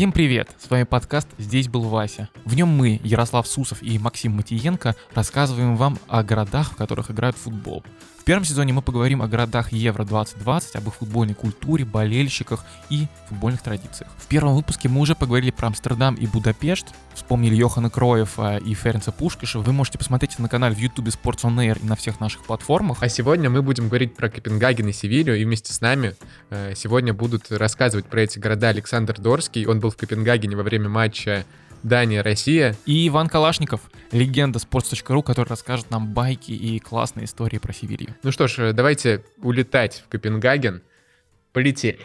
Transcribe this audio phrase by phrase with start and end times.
[0.00, 0.48] Всем привет!
[0.58, 2.30] С вами подкаст «Здесь был Вася».
[2.46, 7.36] В нем мы, Ярослав Сусов и Максим Матиенко, рассказываем вам о городах, в которых играют
[7.36, 7.84] в футбол.
[8.20, 13.62] В первом сезоне мы поговорим о городах Евро-2020, об их футбольной культуре, болельщиках и футбольных
[13.62, 14.10] традициях.
[14.18, 19.10] В первом выпуске мы уже поговорили про Амстердам и Будапешт, вспомнили Йохана Кроева и Ференца
[19.10, 19.60] Пушкиша.
[19.60, 23.02] Вы можете посмотреть на канале в YouTube Sports On Air и на всех наших платформах.
[23.02, 26.14] А сегодня мы будем говорить про Копенгаген и Севилью, и вместе с нами
[26.50, 29.64] э, сегодня будут рассказывать про эти города Александр Дорский.
[29.64, 31.46] Он был в Копенгагене во время матча
[31.82, 32.76] Дания, Россия.
[32.84, 38.14] И Иван Калашников, легенда sports.ru, который расскажет нам байки и классные истории про Севилью.
[38.22, 40.82] Ну что ж, давайте улетать в Копенгаген.
[41.52, 41.98] Полетели.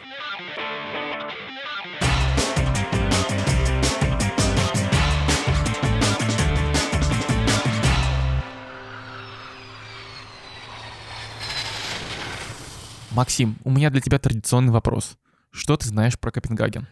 [13.12, 15.16] Максим, у меня для тебя традиционный вопрос.
[15.52, 16.86] Что ты знаешь про Копенгаген?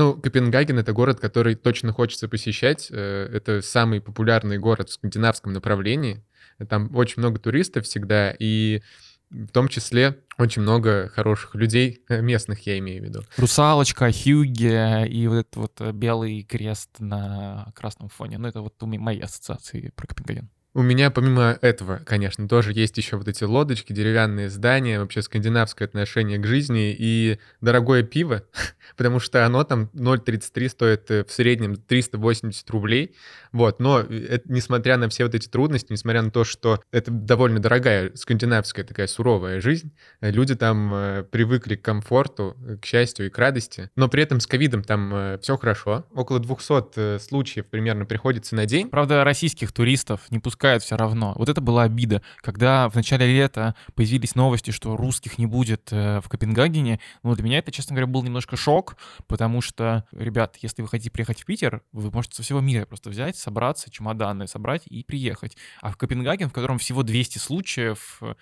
[0.00, 2.88] Ну, Копенгаген— это город, который точно хочется посещать.
[2.90, 6.24] Э, это самый популярный город в скандинавском направлении.
[6.70, 8.80] Там очень много туристов всегда, и
[9.28, 13.24] в том числе очень много хороших людей, э, местных я имею в виду.
[13.36, 18.38] Русалочка, Хьюге и вот этот вот э, белый крест на красном фоне.
[18.38, 20.48] Ну, это вот мои ассоциации про Копенгаген.
[20.72, 25.88] У меня помимо этого, конечно, тоже есть еще вот эти лодочки, деревянные здания, вообще скандинавское
[25.88, 28.44] отношение к жизни и дорогое пиво,
[28.96, 33.16] потому что оно там 0,33 стоит э, в среднем 380 рублей,
[33.52, 37.10] вот, но э, это, несмотря на все вот эти трудности, несмотря на то, что это
[37.10, 43.26] довольно дорогая скандинавская такая суровая жизнь, э, люди там э, привыкли к комфорту, к счастью
[43.26, 47.18] и к радости, но при этом с ковидом там э, все хорошо, около 200 э,
[47.18, 48.88] случаев примерно приходится на день.
[48.88, 51.34] Правда, российских туристов не пускают все равно.
[51.36, 52.22] Вот это была обида.
[52.36, 57.44] Когда в начале лета появились новости, что русских не будет э, в Копенгагене, ну, для
[57.44, 61.44] меня это, честно говоря, был немножко шок, потому что, ребят, если вы хотите приехать в
[61.44, 65.56] Питер, вы можете со всего мира просто взять, собраться, чемоданы собрать и приехать.
[65.80, 68.34] А в Копенгаген, в котором всего 200 случаев, э,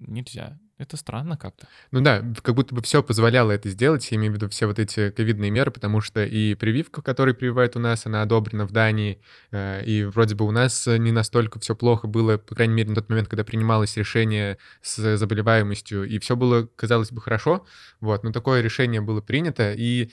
[0.00, 0.58] нельзя.
[0.76, 1.68] Это странно как-то.
[1.92, 4.80] Ну да, как будто бы все позволяло это сделать, я имею в виду все вот
[4.80, 9.20] эти ковидные меры, потому что и прививка, которую прививают у нас, она одобрена в Дании,
[9.52, 12.96] э, и вроде бы у нас не настолько все плохо было, по крайней мере, на
[12.96, 17.64] тот момент, когда принималось решение с заболеваемостью, и все было, казалось бы, хорошо,
[18.00, 20.10] вот, но такое решение было принято, и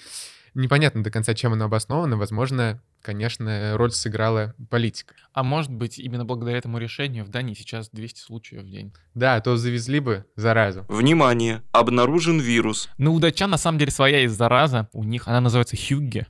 [0.53, 5.15] непонятно до конца, чем оно обосновано, возможно, конечно, роль сыграла политика.
[5.33, 8.93] А может быть, именно благодаря этому решению в Дании сейчас 200 случаев в день.
[9.13, 10.85] Да, а то завезли бы заразу.
[10.87, 11.61] Внимание!
[11.71, 12.89] Обнаружен вирус.
[12.97, 14.89] Ну, у датчан на самом деле своя есть зараза.
[14.93, 16.27] У них она называется хюгге.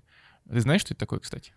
[0.49, 1.53] Ты знаешь, что это такое, кстати?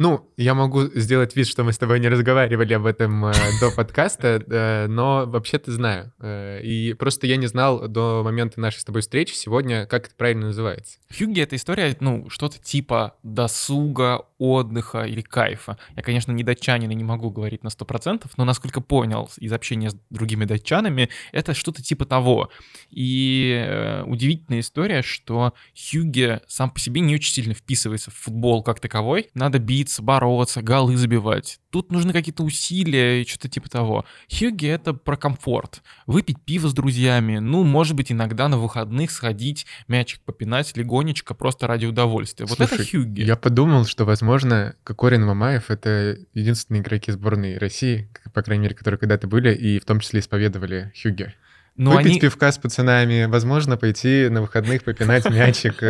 [0.00, 3.72] Ну, я могу сделать вид, что мы с тобой не разговаривали об этом э, до
[3.72, 6.12] подкаста, э, но вообще-то знаю.
[6.20, 10.14] Э, и просто я не знал до момента нашей с тобой встречи сегодня, как это
[10.14, 10.98] правильно называется.
[11.10, 15.78] Хюгги— это история, ну, что-то типа досуга, отдыха или кайфа.
[15.96, 19.90] Я, конечно, не датчанин и не могу говорить на 100%, но, насколько понял из общения
[19.90, 22.50] с другими датчанами, это что-то типа того.
[22.90, 28.62] И э, удивительная история, что Хюгге сам по себе не очень сильно вписывается в футбол
[28.62, 29.30] как таковой.
[29.34, 29.58] Надо
[29.88, 31.60] биться, бороться, голы забивать.
[31.70, 34.04] Тут нужны какие-то усилия и что-то типа того.
[34.30, 35.82] Хюгге— это про комфорт.
[36.06, 41.66] Выпить пиво с друзьями, ну, может быть, иногда на выходных сходить, мячик попинать легонечко, просто
[41.66, 42.46] ради удовольствия.
[42.46, 43.24] Вот Слушай, это Хюгге.
[43.24, 48.98] Я подумал, что, возможно, Кокорин Мамаев— это единственные игроки сборной России, по крайней мере, которые
[48.98, 51.34] когда-то были, и в том числе исповедовали Хюгге.
[51.78, 52.20] Но Выпить они...
[52.20, 55.80] пивка с пацанами, возможно, пойти на выходных попинать мячик.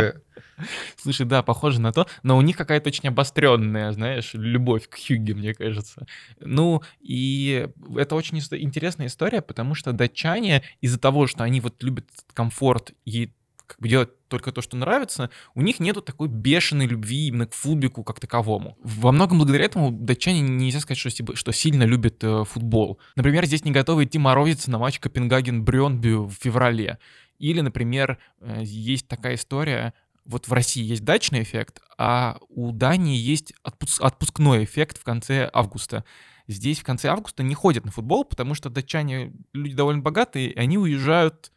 [0.97, 5.35] Слушай, да, похоже на то, но у них какая-то очень обостренная, знаешь, любовь к Хюгге,
[5.35, 6.07] мне кажется.
[6.41, 12.07] Ну, и это очень интересная история, потому что датчане из-за того, что они вот любят
[12.35, 13.33] комфорт и
[13.69, 17.55] как бы делать только то, что нравится, у них нету такой бешеной любви именно к
[17.55, 18.77] футбику как таковому.
[18.83, 22.99] Во многом благодаря этому датчане нельзя сказать, что, что сильно любят э, футбол.
[23.15, 26.99] Например, здесь не готовы идти морозиться на матч Копенгаген-Брёнби в феврале.
[27.39, 29.93] Или, например, э, есть такая история,
[30.29, 35.51] вот в России есть дачный эффект, а у Дании есть отпуск- отпускной эффект в конце
[35.53, 36.05] августа.
[36.47, 40.59] Здесь в конце августа не ходят на футбол, потому что датчане люди довольно богатые, и
[40.59, 41.51] они уезжают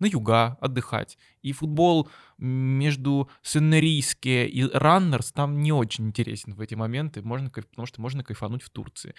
[0.00, 1.18] на юга отдыхать.
[1.42, 7.86] И футбол между Сеннерийске и Раннерс там не очень интересен в эти моменты, можно, потому
[7.86, 9.14] что можно кайфануть в Турции.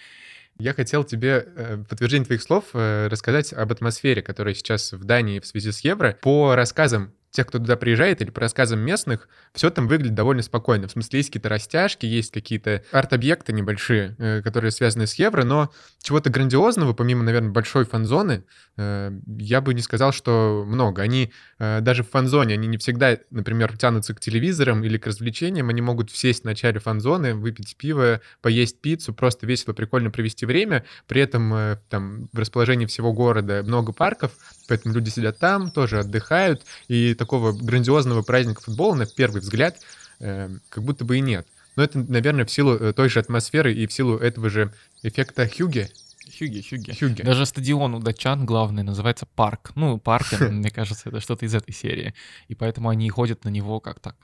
[0.58, 5.04] Я хотел тебе э, в подтверждение твоих слов э, рассказать об атмосфере, которая сейчас в
[5.04, 6.18] Дании в связи с Евро.
[6.22, 10.88] По рассказам тех, кто туда приезжает, или по рассказам местных, все там выглядит довольно спокойно.
[10.88, 15.70] В смысле, есть какие-то растяжки, есть какие-то арт-объекты небольшие, э, которые связаны с евро, но
[16.02, 18.44] чего-то грандиозного, помимо, наверное, большой фан-зоны,
[18.76, 21.02] э, я бы не сказал, что много.
[21.02, 25.68] Они э, даже в фан-зоне, они не всегда, например, тянутся к телевизорам или к развлечениям,
[25.68, 30.84] они могут сесть в начале фан-зоны, выпить пиво, поесть пиццу, просто весело, прикольно провести время,
[31.06, 34.32] при этом там в расположении всего города много парков,
[34.68, 39.76] поэтому люди сидят там, тоже отдыхают, и такого грандиозного праздника футбола, на первый взгляд,
[40.20, 41.46] э, как будто бы и нет.
[41.76, 44.72] Но это, наверное, в силу э, той же атмосферы и в силу этого же
[45.02, 45.90] эффекта Хьюги.
[46.38, 46.92] Хьюги, Хьюги.
[46.92, 47.22] Хьюги.
[47.22, 49.72] Даже стадион у датчан главный называется парк.
[49.74, 52.14] Ну, паркер, мне кажется, это что-то из этой серии.
[52.48, 54.16] И поэтому они ходят на него как так,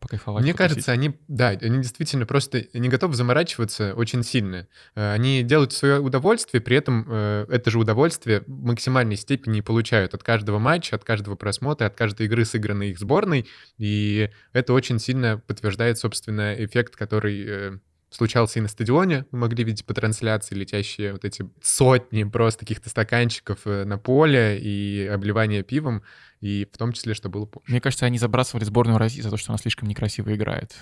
[0.00, 0.42] покайфовать.
[0.42, 0.74] Мне потусить.
[0.74, 4.68] кажется, они, да, они действительно просто не готовы заморачиваться очень сильно.
[4.94, 10.14] Э, Они делают свое удовольствие, при этом э, это же удовольствие в максимальной степени получают
[10.14, 13.46] от каждого матча, от каждого просмотра, от каждой игры, сыгранной их сборной.
[13.78, 17.78] И это очень сильно подтверждает, собственно, эффект, который э,
[18.10, 19.26] случался и на стадионе.
[19.30, 24.58] Мы могли видеть по трансляции летящие вот эти сотни просто каких-то стаканчиков э, на поле
[24.58, 26.02] и обливание пивом,
[26.40, 27.66] и в том числе, что было позже.
[27.68, 30.74] Мне кажется, они забрасывали сборную России за то, что она слишком некрасиво играет.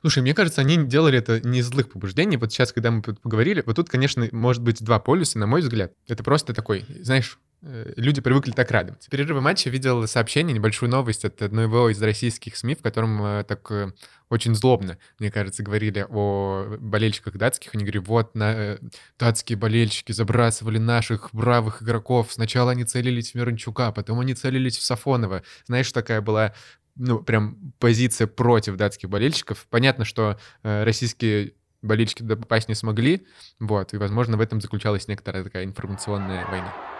[0.00, 2.36] Слушай, мне кажется, они делали это не из злых побуждений.
[2.36, 5.92] Вот сейчас, когда мы поговорили, вот тут, конечно, может быть два полюса, на мой взгляд.
[6.06, 9.08] Это просто такой, знаешь, люди привыкли так радоваться.
[9.08, 13.44] В перерыве матча видел сообщение, небольшую новость от одного из российских СМИ, в котором э,
[13.44, 13.92] так э,
[14.28, 17.74] очень злобно, мне кажется, говорили о болельщиках датских.
[17.74, 18.78] Они говорили, вот, на, э,
[19.18, 22.32] датские болельщики забрасывали наших бравых игроков.
[22.32, 25.42] Сначала они целились в Мирончука, потом они целились в Сафонова.
[25.66, 26.54] Знаешь, такая была
[26.94, 29.66] ну, прям позиция против датских болельщиков.
[29.70, 33.26] Понятно, что э, российские болельщики попасть не смогли,
[33.60, 36.97] вот, и, возможно, в этом заключалась некоторая такая информационная война.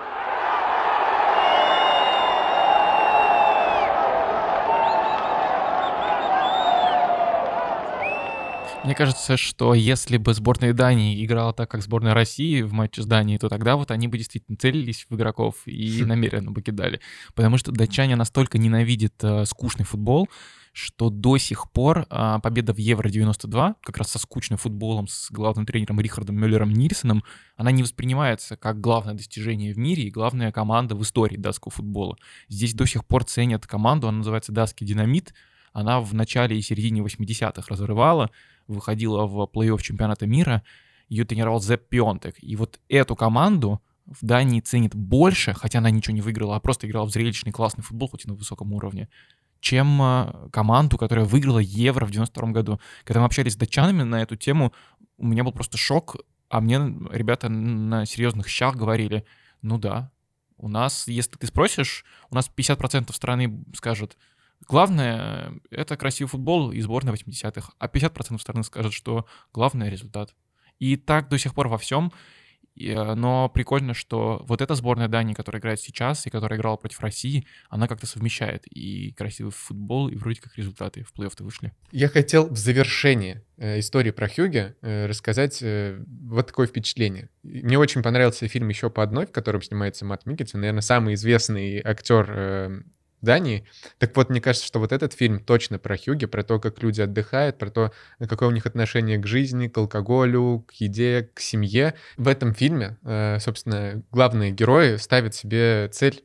[8.84, 13.06] Мне кажется, что если бы сборная Дании играла так, как сборная России в матче с
[13.06, 17.00] Данией, то тогда вот они бы действительно целились в игроков и намеренно бы кидали.
[17.34, 20.28] Потому что датчане настолько ненавидят э, скучный футбол,
[20.72, 25.66] что до сих пор а, победа в Евро-92, как раз со скучным футболом, с главным
[25.66, 27.25] тренером Рихардом Мюллером Нильсоном,
[27.56, 32.16] она не воспринимается как главное достижение в мире и главная команда в истории датского футбола.
[32.48, 35.34] Здесь до сих пор ценят команду, она называется «Датский динамит»,
[35.72, 38.30] она в начале и середине 80-х разрывала,
[38.69, 40.62] выходила в плей-офф чемпионата мира,
[41.09, 42.37] ее тренировал Зепп Пионтек.
[42.41, 46.87] И вот эту команду в Дании ценит больше, хотя она ничего не выиграла, а просто
[46.87, 49.09] играла в зрелищный классный футбол, хоть и на высоком уровне,
[49.61, 52.81] чем а, команду, которая выиграла Евро в 92 году.
[53.05, 54.73] Когда мы общались с датчанами на эту тему,
[55.19, 56.17] у меня был просто шок,
[56.49, 56.76] а мне
[57.11, 59.25] ребята на серьезных щах говорили,
[59.61, 60.11] ну да,
[60.56, 64.17] у нас, если ты спросишь, у нас 50% страны скажут,
[64.66, 70.34] главное— это красивый футбол и сборная 80-х, а 50% страны скажут, что главное— результат.
[70.78, 72.12] И так до сих пор во всем.
[72.78, 77.00] Э, Но прикольно, что вот эта сборная Дании, которая играет сейчас и которая играла против
[77.00, 81.72] России, она как-то совмещает и красивый футбол, и вроде как результаты в плей-офф-то вышли.
[81.90, 87.28] Я хотел в завершении э, истории про Хьюги э, рассказать э, вот такое впечатление.
[87.43, 91.81] Мне очень понравился фильм еще по одной, в котором снимается Мат Микельсон, наверное, самый известный
[91.84, 92.82] актер э,
[93.20, 93.65] Дании.
[93.99, 97.00] Так вот, мне кажется, что вот этот фильм точно про Хьюги, про то, как люди
[97.00, 101.94] отдыхают, про то, какое у них отношение к жизни, к алкоголю, к еде, к семье.
[102.17, 106.23] В этом фильме, э, собственно, главные герои ставят себе цель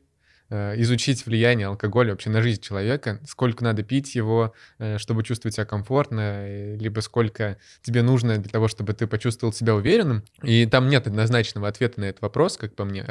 [0.50, 5.54] э, изучить влияние алкоголя вообще на жизнь человека, сколько надо пить его, э, чтобы чувствовать
[5.54, 10.22] себя комфортно, либо сколько тебе нужно для того, чтобы ты почувствовал себя уверенным.
[10.42, 13.04] И там нет однозначного ответа на этот вопрос, как по мне.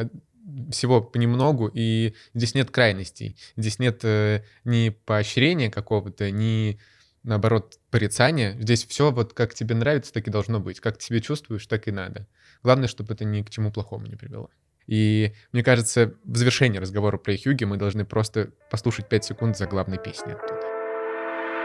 [0.71, 3.37] Всего понемногу, и здесь нет крайностей.
[3.55, 6.79] Здесь нет э, ни поощрения какого-то, ни
[7.23, 8.57] наоборот, порицания.
[8.59, 10.79] Здесь все вот как тебе нравится, так и должно быть.
[10.79, 12.27] Как ты себя чувствуешь, так и надо.
[12.61, 14.49] Главное, чтобы это ни к чему плохому не привело.
[14.85, 19.65] И мне кажется, в завершении разговора про Хьюги мы должны просто послушать 5 секунд за
[19.65, 20.61] главной песней оттуда.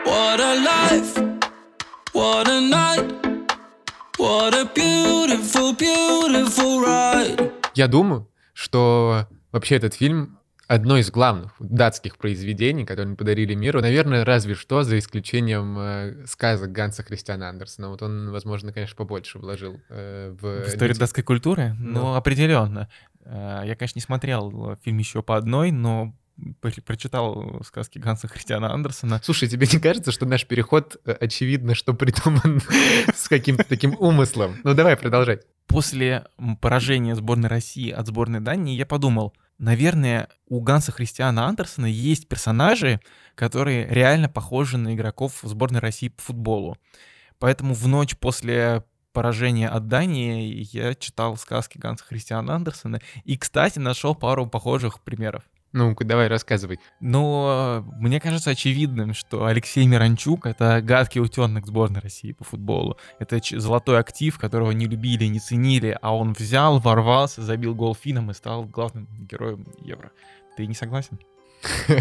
[0.07, 1.41] What a life,
[2.15, 3.51] what a night,
[4.17, 7.53] what a beautiful, beautiful ride.
[7.75, 8.29] Я думаю,
[8.59, 14.83] что вообще этот фильм одно из главных датских произведений, которые подарили миру, наверное, разве что
[14.83, 17.89] за исключением э, сказок Ганса Христиана Андерсона.
[17.89, 20.65] Вот он, возможно, конечно, побольше вложил э, в...
[20.65, 21.77] В историю датской культуры?
[21.79, 22.01] Ну.
[22.01, 22.89] Ну, определенно.
[23.25, 26.13] Э, Я, конечно, не смотрел фильм еще по одной, но
[26.61, 29.21] прочитал сказки Ганса Христиана Андерсона.
[29.23, 32.61] Слушай, тебе не кажется, что наш переход, э, очевидно, что придуман
[33.15, 34.57] с каким-то таким умыслом?
[34.65, 35.43] Ну, давай продолжать.
[35.67, 36.27] После
[36.61, 43.01] поражения сборной России от сборной Дании я подумал, наверное, у Ганса Христиана Андерсона есть персонажи,
[43.35, 46.79] которые реально похожи на игроков сборной России по футболу.
[47.39, 53.79] Поэтому в ночь после поражения от Дании я читал сказки Ганса Христиана Андерсона и, кстати,
[53.79, 55.43] нашел пару похожих примеров.
[55.73, 56.81] Ну-ка, давай, рассказывай.
[57.01, 62.97] Но мне кажется очевидным, что Алексей Миранчук— это гадкий утенок сборной России по футболу.
[63.19, 68.31] Это золотой актив, которого не любили, не ценили, а он взял, ворвался, забил гол финном
[68.31, 70.11] и стал главным героем Евро.
[70.57, 71.19] Ты не согласен?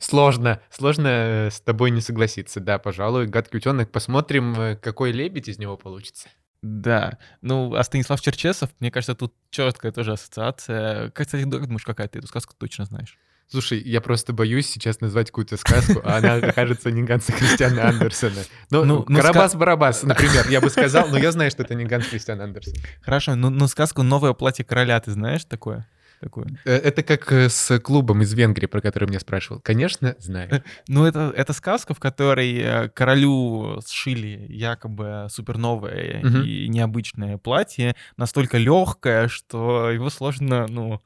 [0.00, 2.60] Сложно, сложно э, с тобой не согласиться.
[2.60, 3.90] Да, пожалуй, гадкий утенок.
[3.90, 6.28] Посмотрим, э, какой лебедь из него получится.
[6.62, 11.10] Да, ну, а Станислав Черчесов, мне кажется, тут четкая тоже ассоциация.
[11.10, 13.18] Как, кстати, думаешь, какая ты эту сказку точно знаешь?
[13.48, 18.44] Слушай, я просто боюсь сейчас назвать какую-то сказку, а она окажется не Ганса Кристиана Андерсона.
[18.70, 22.06] Ну, ну, ну Карабас-Барабас, например, я бы сказал, но я знаю, что это не Ганс
[22.06, 22.74] Кристиан Андерсон.
[23.02, 25.86] Хорошо, ну, ну сказку «Новое платье короля» ты знаешь такое?
[26.22, 26.46] Такое.
[26.64, 29.60] Э, это как э, с клубом из Венгрии, про который меня спрашивал.
[29.60, 30.48] Конечно, знаю.
[30.54, 36.38] Э, ну, это, это сказка, в которой королю сшили якобы суперновое угу.
[36.38, 41.02] и необычное платье, настолько легкое, что его сложно, ну,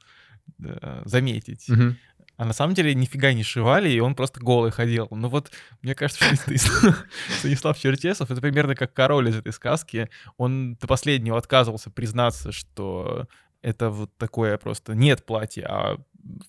[1.05, 1.69] заметить.
[1.69, 1.95] Угу.
[2.37, 5.07] А на самом деле нифига не шивали, и он просто голый ходил.
[5.09, 6.95] Ну вот, мне кажется, что
[7.39, 10.07] Станислав Черчесов— это примерно как король из этой сказки.
[10.37, 13.27] Он до последнего отказывался признаться, что
[13.67, 15.97] это вот такое просто нет платья, а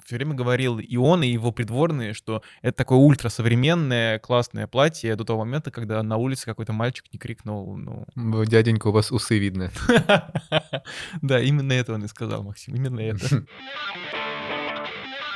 [0.05, 5.25] все время говорил и он, и его придворные, что это такое ультрасовременное, классное платье до
[5.25, 8.45] того момента, когда на улице какой-то мальчик не крикнул, ну...
[8.45, 9.71] Дяденька, у вас усы видно.
[11.23, 13.45] Да, именно это он и сказал, Максим, именно это.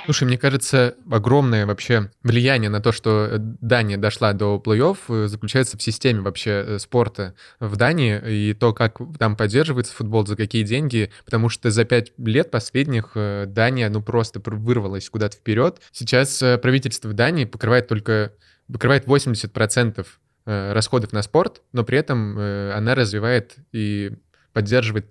[0.05, 5.27] Слушай, мне кажется, огромное вообще влияние на то, что э, Дания дошла до плей-офф, э,
[5.29, 10.35] заключается в системе вообще э, спорта в Дании и то, как там поддерживается футбол, за
[10.35, 15.81] какие деньги, потому что за пять лет последних Дания, ну, просто вырвалась куда-то вперед.
[15.93, 18.33] Сейчас правительство Дании покрывает только
[18.73, 20.07] покрывает 80%
[20.45, 24.13] расходов на спорт, но при этом она развивает и
[24.53, 25.07] поддерживает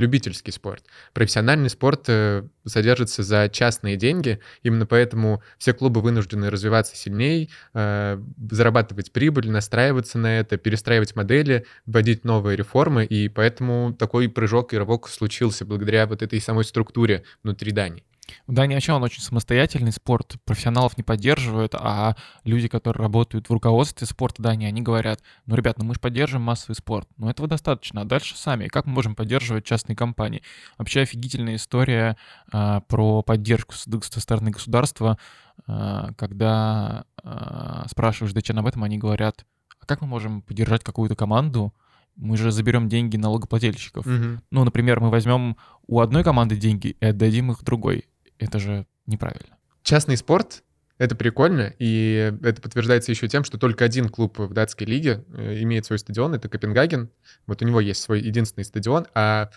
[0.00, 0.84] любительский спорт.
[1.12, 8.20] Профессиональный спорт э, содержится за частные деньги, именно поэтому все клубы вынуждены развиваться сильнее, э,
[8.50, 14.78] зарабатывать прибыль, настраиваться на это, перестраивать модели, вводить новые реформы, и поэтому такой прыжок и
[14.78, 18.04] рывок случился благодаря вот этой самой структуре внутри Дании.
[18.46, 23.52] В Дании вообще он очень самостоятельный спорт, профессионалов не поддерживают, а люди, которые работают в
[23.52, 27.48] руководстве спорта Дании, они говорят, ну, ребят, ну мы же поддерживаем массовый спорт, но этого
[27.48, 28.68] достаточно, а дальше сами.
[28.68, 30.42] Как мы можем поддерживать частные компании?
[30.78, 32.16] Вообще офигительная история
[32.52, 35.18] а, про поддержку со стороны государства,
[35.66, 39.44] а, когда а, спрашиваешь датчан об этом, они говорят,
[39.80, 41.72] а как мы можем поддержать какую-то команду,
[42.16, 44.06] мы же заберем деньги налогоплательщиков.
[44.06, 44.40] Угу.
[44.50, 45.56] Ну, например, мы возьмем
[45.86, 48.04] у одной команды деньги и отдадим их другой.
[48.40, 49.56] Это же неправильно.
[49.82, 50.62] Частный спорт—
[50.98, 55.62] это прикольно, и это подтверждается еще тем, что только один клуб в датской лиге э,
[55.62, 57.10] имеет свой стадион, это Копенгаген.
[57.46, 59.50] Вот у него есть свой единственный стадион, а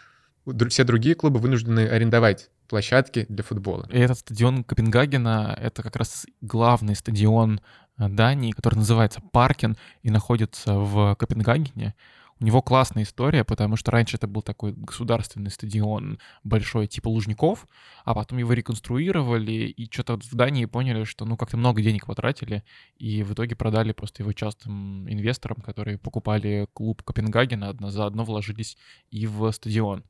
[0.69, 3.87] все другие клубы вынуждены арендовать площадки для футбола.
[3.91, 7.61] И этот стадион Копенгагена— это как раз главный стадион
[7.97, 11.95] э, Дании, который называется Паркен и находится в Копенгагене.
[12.43, 17.69] У него классная история, потому что раньше это был такой государственный стадион большой, типа Лужников,
[18.03, 22.65] а потом его реконструировали, и что-то в Дании поняли, что ну как-то много денег потратили,
[22.97, 28.77] и в итоге продали просто его частным инвесторам, которые покупали клуб Копенгагена, заодно вложились
[29.09, 30.03] и в стадион.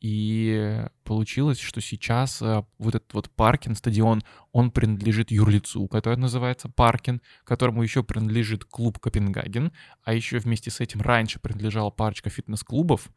[0.00, 6.68] И получилось, что сейчас э, вот этот вот Паркин, стадион, он принадлежит юрлицу, который называется
[6.68, 9.72] Паркин, которому еще принадлежит клуб Копенгаген,
[10.04, 13.10] а еще вместе с этим раньше принадлежала парочка фитнес-клубов,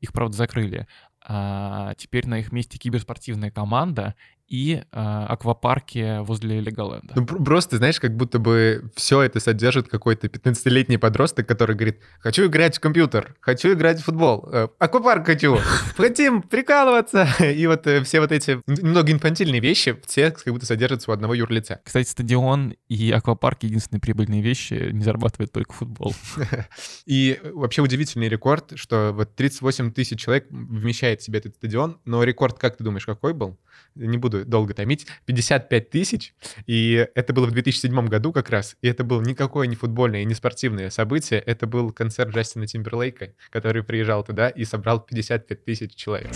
[0.00, 0.86] их, правда, закрыли.
[1.26, 4.14] А теперь на их месте киберспортивная команда,
[4.48, 7.14] и э, аквапарке возле Леголенда.
[7.16, 12.46] Ну, просто, знаешь, как будто бы все это содержит какой-то 15-летний подросток, который говорит, хочу
[12.46, 15.58] играть в компьютер, хочу играть в футбол, э, аквапарк хочу,
[15.96, 17.28] хотим прикалываться.
[17.40, 21.34] И вот э, все вот эти немного инфантильные вещи, все как будто содержатся у одного
[21.34, 21.80] юрлица.
[21.84, 26.14] Кстати, стадион и аквапарк— единственные прибыльные вещи, не зарабатывает только футбол.
[27.06, 32.22] И вообще удивительный рекорд, что вот 38 тысяч человек вмещает в себе этот стадион, но
[32.22, 33.58] рекорд, как ты думаешь, какой был?
[33.94, 36.34] Не буду буду долго томить, 55 тысяч,
[36.66, 40.24] и это было в 2007 году как раз, и это было никакое не футбольное и
[40.24, 45.94] не спортивное событие, это был концерт Джастина Тимберлейка, который приезжал туда и собрал 55 тысяч
[45.94, 46.32] человек.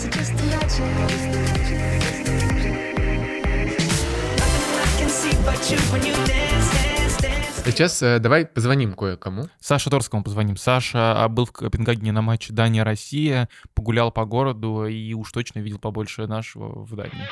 [7.67, 9.49] Сейчас э, давай позвоним кое-кому.
[9.61, 10.57] Саша Торскому позвоним.
[10.57, 15.79] Саша а, был в Копенгагене на матче Дания-Россия, погулял по городу и уж точно видел
[15.79, 17.29] побольше нашего в Дании.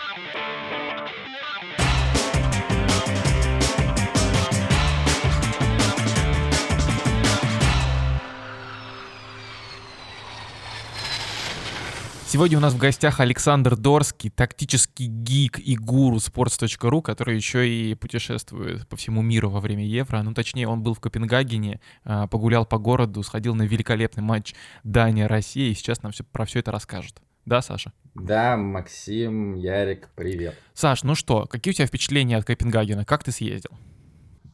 [12.30, 17.94] Сегодня у нас в гостях Александр Дорский, тактический гик и гуру sports.ru, который еще и
[17.94, 20.20] путешествует по всему миру во время Евро.
[20.20, 24.54] Ну, точнее, он был в Копенгагене, а, погулял по городу, сходил на великолепный матч
[24.84, 27.22] Дания-Россия, и сейчас нам все, про все это расскажет.
[27.46, 27.94] Да, Саша?
[28.14, 30.54] Да, Максим, Ярик, привет.
[30.74, 33.06] Саш, ну что, какие у тебя впечатления от Копенгагена?
[33.06, 33.70] Как ты съездил?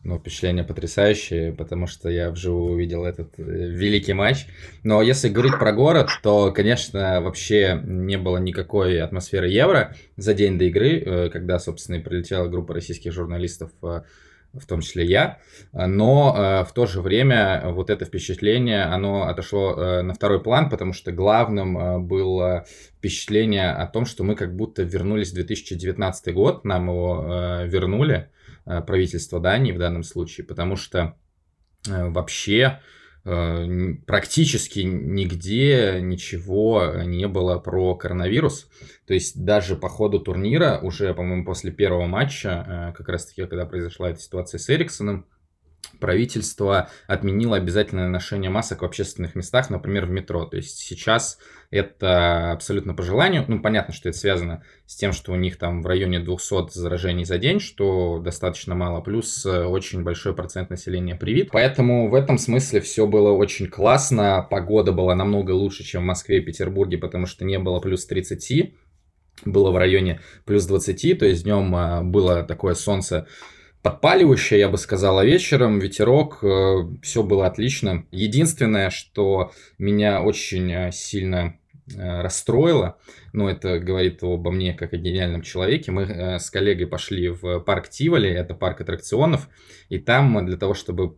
[0.05, 4.47] Ну, впечатление потрясающее, потому что я вживую увидел этот э, великий матч.
[4.83, 10.59] Но если говорить про город, то, конечно, вообще не было никакой атмосферы Евро за день
[10.59, 14.03] до игры, э, когда, собственно, и прилетела группа российских журналистов, э,
[14.53, 15.39] в том числе я.
[15.73, 21.11] Но в то же время вот это впечатление, оно отошло на второй план, потому что
[21.11, 22.65] главным было
[22.97, 28.29] впечатление о том, что мы как будто вернулись в 2019 год, нам его вернули
[28.65, 31.17] правительства Дании в данном случае, потому что
[31.89, 32.81] э, вообще
[33.25, 33.67] э,
[34.07, 38.69] практически нигде ничего не было про коронавирус.
[39.07, 44.11] То есть даже по ходу турнира, уже, по-моему, после первого матча, как раз-таки, когда произошла
[44.11, 45.27] эта ситуация с Эриксоном,
[46.01, 50.45] правительство отменило обязательное ношение масок в общественных местах, например, в метро.
[50.45, 51.39] То есть сейчас
[51.71, 53.45] это абсолютно по желанию.
[53.49, 57.25] Ну, понятно, что это связано с тем, что у них там в районе 200 заражений
[57.25, 61.51] за день, что достаточно мало, плюс э, очень большой процент населения привит.
[61.51, 64.47] Поэтому в этом смысле все было очень классно.
[64.49, 68.75] Погода была намного лучше, чем в Москве и Петербурге, потому что не было плюс 30
[69.45, 73.27] было в районе плюс 20, то есть днем э, было такое солнце
[73.85, 78.07] подпаливающее, я бы сказал, а вечером ветерок, э, все было отлично.
[78.11, 81.59] Единственное, что меня очень э, сильно
[81.95, 82.97] э, расстроило,
[83.35, 85.91] но это говорит обо мне как о гениальном человеке.
[85.93, 89.49] Мы с коллегой пошли в парк Тиволи, это парк аттракционов,
[89.89, 91.15] и там для того, чтобы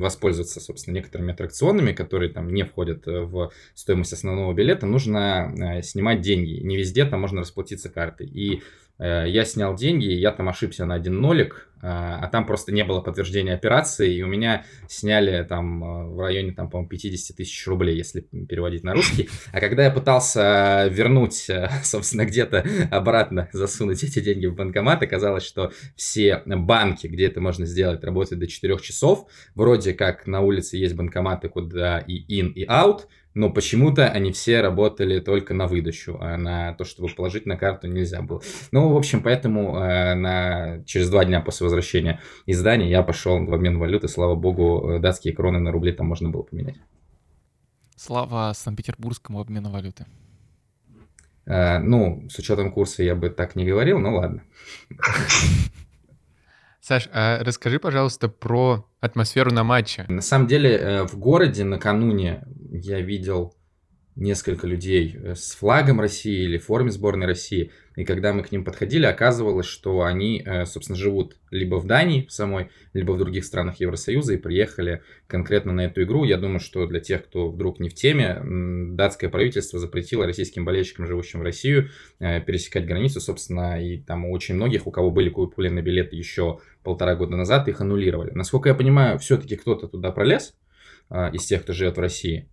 [0.00, 6.60] воспользоваться, собственно, некоторыми аттракционами, которые там не входят в стоимость основного билета, нужно снимать деньги.
[6.60, 8.26] Не везде там можно расплатиться картой.
[8.26, 8.62] И
[8.98, 13.52] я снял деньги, я там ошибся на один нолик, а, там просто не было подтверждения
[13.52, 18.84] операции, и у меня сняли там в районе, там, по-моему, 50 тысяч рублей, если переводить
[18.84, 19.28] на русский.
[19.52, 25.44] А когда я пытался вернуть, э, собственно, где-то обратно засунуть эти деньги в банкомат, оказалось,
[25.44, 29.26] что все банки, где это можно сделать, работают до 4 часов.
[29.54, 33.02] Вроде как на улице есть банкоматы, куда и in, и out,
[33.34, 37.88] но почему-то они все работали только на выдачу, а на то, чтобы положить на карту
[37.88, 38.40] нельзя было.
[38.70, 43.44] Ну, в общем, поэтому э, на, через два дня после возвращения из Дании я пошел
[43.44, 46.76] в обмен валюты, слава богу, э, датские кроны на рубли там можно было поменять.
[47.96, 50.06] Слава Санкт-Петербургскому обмену валюты.
[51.46, 54.42] Э, ну, с учетом курса я бы так не говорил, но ладно.
[56.80, 60.04] Саш, а расскажи, пожалуйста, про атмосферу на матче.
[60.08, 63.54] На самом деле, э, в городе накануне я видел
[64.16, 67.72] несколько людей э, с флагом России или форме сборной России.
[67.96, 72.26] И когда мы к ним подходили, оказывалось, что они, э, собственно, живут либо в Дании
[72.28, 76.24] самой, либо в других странах Евросоюза и приехали конкретно на эту игру.
[76.24, 78.40] Я думаю, что для тех, кто вдруг не в теме,
[78.94, 81.88] датское правительство запретило российским болельщикам, живущим в Россию,
[82.20, 86.60] э, пересекать границу, собственно, и там у очень многих, у кого были куплены билеты еще
[86.84, 88.30] полтора года назад, их аннулировали.
[88.32, 90.54] Насколько я понимаю, все-таки кто-то туда пролез
[91.32, 92.48] из тех, кто живет в России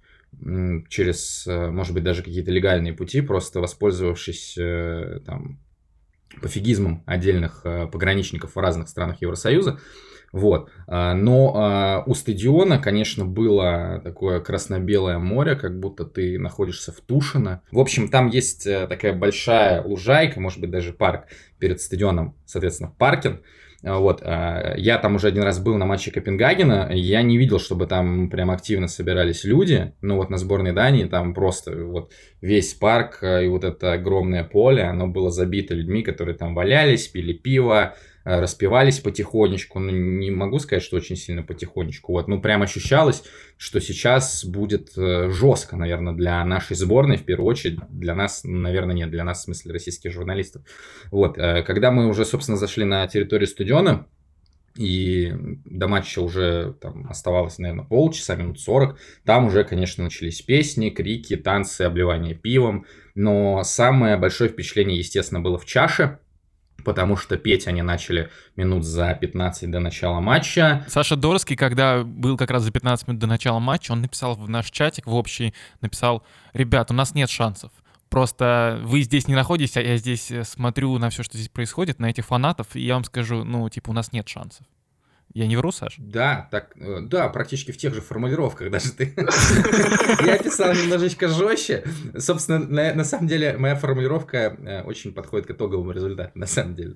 [0.89, 5.59] через, э, может быть, даже какие-то легальные пути, просто воспользовавшись э, там
[6.41, 9.79] пофигизмом отдельных э, пограничников в разных странах Евросоюза.
[10.31, 10.69] Вот.
[10.87, 17.01] А, но а, у стадиона, конечно, было такое красно-белое море, как будто ты находишься в
[17.01, 17.63] Тушино.
[17.69, 21.25] В общем, там есть такая большая лужайка, может быть, даже парк
[21.59, 23.41] перед стадионом, соответственно, паркинг.
[23.83, 27.59] А, вот, а, я там уже один раз был на матче Копенгагена, я не видел,
[27.59, 32.73] чтобы там прям активно собирались люди, но вот на сборной Дании там просто вот весь
[32.75, 37.33] парк а, и вот это огромное поле, оно было забито людьми, которые там валялись, пили
[37.33, 43.23] пиво, распивались потихонечку, ну, не могу сказать, что очень сильно потихонечку, вот, ну, прям ощущалось,
[43.57, 48.95] что сейчас будет э, жестко, наверное, для нашей сборной, в первую очередь, для нас, наверное,
[48.95, 50.63] нет, для нас, в смысле, российских журналистов,
[51.11, 54.07] вот, э, когда мы уже, собственно, зашли на территорию стадиона,
[54.75, 55.33] и
[55.65, 58.97] до матча уже там оставалось, наверное, полчаса, минут 40.
[59.25, 62.85] Там уже, конечно, начались песни, крики, танцы, обливание пивом.
[63.13, 66.19] Но самое большое впечатление, естественно, было в чаше.
[66.83, 70.85] Потому что петь они начали минут за 15 до начала матча.
[70.87, 74.49] Саша Дорский, когда был как раз за 15 минут до начала матча, он написал в
[74.49, 77.71] наш чатик, в общий, написал, ребят, у нас нет шансов.
[78.09, 81.99] Просто вы здесь не находитесь, а я здесь э, смотрю на все, что здесь происходит,
[81.99, 84.65] на этих фанатов, и я вам скажу, ну, типа, у нас нет шансов.
[85.33, 85.95] Я не вру, Саш?
[85.97, 89.13] Да, так, э, да, практически в тех же формулировках даже ты.
[90.25, 91.83] Я писал немножечко жестче.
[92.17, 96.95] Собственно, на, самом деле, моя формулировка э, очень подходит к итоговому результату, на самом деле.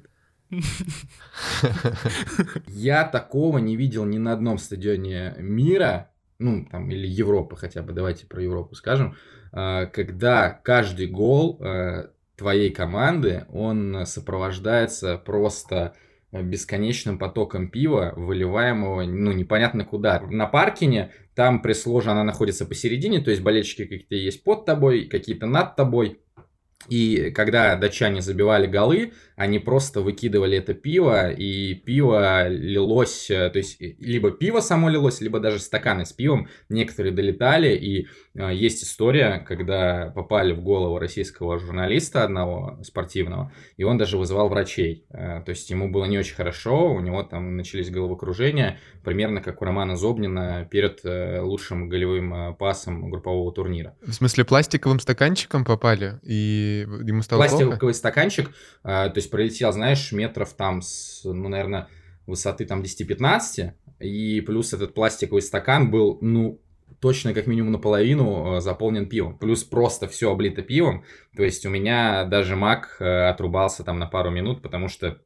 [2.68, 7.94] Я такого не видел ни на одном стадионе мира, ну, там, или Европы хотя бы,
[7.94, 9.16] давайте про Европу скажем,
[9.54, 11.62] э, когда каждый гол
[12.36, 15.96] твоей команды, он сопровождается просто
[16.42, 20.22] бесконечным потоком пива, выливаемого, ну, непонятно куда.
[20.22, 25.46] На паркине, там пресс-ложа, она находится посередине, то есть болельщики какие-то есть под тобой, какие-то
[25.46, 26.20] над тобой.
[26.90, 33.58] И когда датчане забивали голы, они просто выкидывали это пиво, и пиво лилось, э, то
[33.58, 36.48] есть либо пиво само лилось, либо даже стаканы с пивом.
[36.70, 43.84] Некоторые долетали, и э, есть история, когда попали в голову российского журналиста одного спортивного, и
[43.84, 45.06] он даже вызывал врачей.
[45.10, 49.62] Э, то есть ему было не очень хорошо, у него там начались головокружения, примерно как
[49.62, 53.96] у Романа Зобнина перед э, лучшим голевым э, пасом группового турнира.
[54.02, 57.94] В смысле пластиковым стаканчиком попали, и ему стало Пластиковый плохо?
[57.94, 58.52] стаканчик, э,
[58.84, 61.88] то есть пролетел, знаешь, метров там с, ну, наверное,
[62.28, 66.62] высоты там 10-15, и плюс этот пластиковый стакан был, ну,
[67.00, 69.38] точно как минимум наполовину э, заполнен пивом.
[69.38, 71.04] Плюс просто все облито пивом.
[71.36, 75.22] То есть у меня даже маг э, отрубался там на пару минут, потому что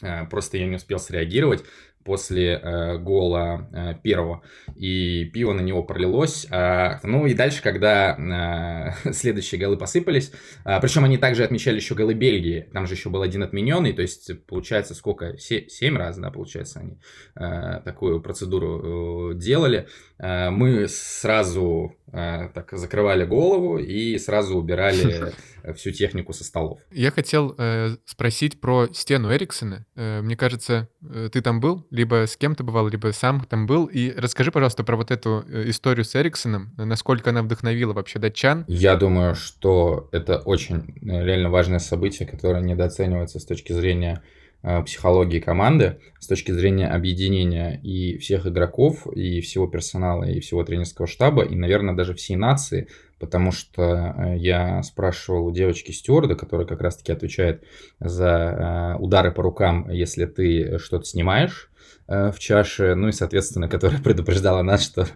[0.00, 1.64] э, просто я не успел среагировать
[2.04, 4.42] после э, гола э, первого,
[4.74, 6.46] и пиво на него пролилось.
[6.50, 10.32] Э, ну и дальше, когда э, следующие голы посыпались,
[10.64, 14.02] э, причем они также отмечали еще голы Бельгии, там же еще был один отмененный, то
[14.02, 16.98] есть получается сколько, Се- семь раз, да, получается, они
[17.36, 19.86] э, такую процедуру э, делали.
[20.18, 25.32] Э, мы сразу так закрывали голову и сразу убирали
[25.74, 26.80] всю технику со столов.
[26.90, 29.86] Я хотел э, спросить про стену Эриксона.
[29.96, 33.86] Э, мне кажется, э, ты там был, либо с кем-то бывал, либо сам там был.
[33.86, 38.18] И расскажи, пожалуйста, про вот эту э, историю с Эриксоном, э, насколько она вдохновила вообще
[38.18, 38.64] датчан.
[38.68, 44.41] Я думаю, что это очень э, реально важное событие, которое недооценивается с точки зрения э,
[44.84, 51.08] психологии команды, с точки зрения объединения и всех игроков, и всего персонала, и всего тренерского
[51.08, 52.86] штаба, и, наверное, даже всей нации,
[53.22, 57.64] потому что э, я спрашивал у девочки стюарда, которая как раз-таки отвечает
[58.00, 61.71] за э, удары по рукам, если ты что-то снимаешь э,
[62.06, 65.06] в чаше, ну и, соответственно, которая предупреждала нас, что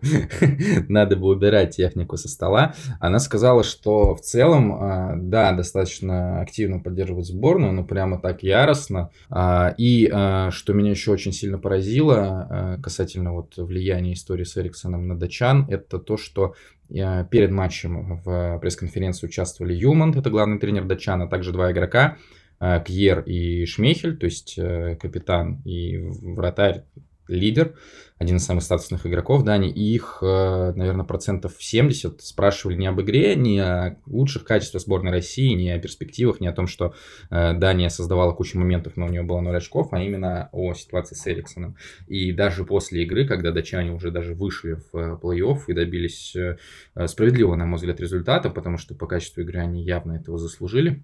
[0.89, 2.75] надо бы убирать технику со стола.
[3.01, 9.11] Она сказала, что в целом, э, да, достаточно активно поддерживает сборную, но прямо так яростно.
[9.31, 14.57] А, И э, что меня еще очень сильно поразило э, касательно вот влияния истории с
[14.57, 16.55] Эриксоном на датчан, это то, что
[16.89, 22.17] э, перед матчем в пресс-конференции участвовали Юман, это главный тренер датчан, а также два игрока,
[22.17, 26.85] э, Кьер и Шмейхель, то есть э, капитан и вратарь,
[27.29, 27.75] лидер,
[28.19, 33.01] один из самых статусных игроков Дани, и их, э, наверное, процентов 70 спрашивали не об
[33.01, 36.95] игре, не о лучших качествах сборной России, не о перспективах, не о том, что
[37.31, 41.15] э, Дания создавала кучу моментов, но у нее было 0 очков, а именно о ситуации
[41.15, 41.77] с Эриксоном.
[42.07, 46.59] И даже после игры, когда датчане уже даже вышли в э, плей-офф и добились э,
[46.95, 51.03] э, справедливого, на мой взгляд, результата, потому что по качеству игры они явно этого заслужили,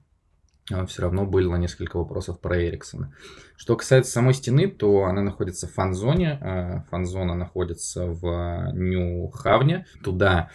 [0.86, 3.14] все равно было несколько вопросов про Эриксона.
[3.56, 6.38] Что касается самой стены, то она находится в фан-зоне.
[6.40, 9.86] э, Фан-зона находится в Нью-Хавне.
[10.02, 10.50] Туда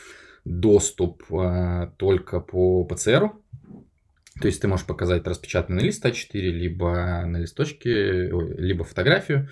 [0.46, 1.24] доступ
[1.98, 3.42] только по ПЦРу.
[4.40, 9.50] То есть ты можешь показать распечатанный лист А4, либо на листочке, либо фотографию.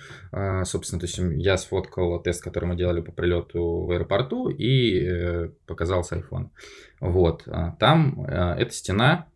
[0.64, 5.48] Собственно, то есть я сфоткал тест, который мы делали по прилету в аэропорту, и э,
[5.66, 6.50] показал с iPhone.
[7.00, 7.42] Вот.
[7.46, 9.26] а Там эта стена,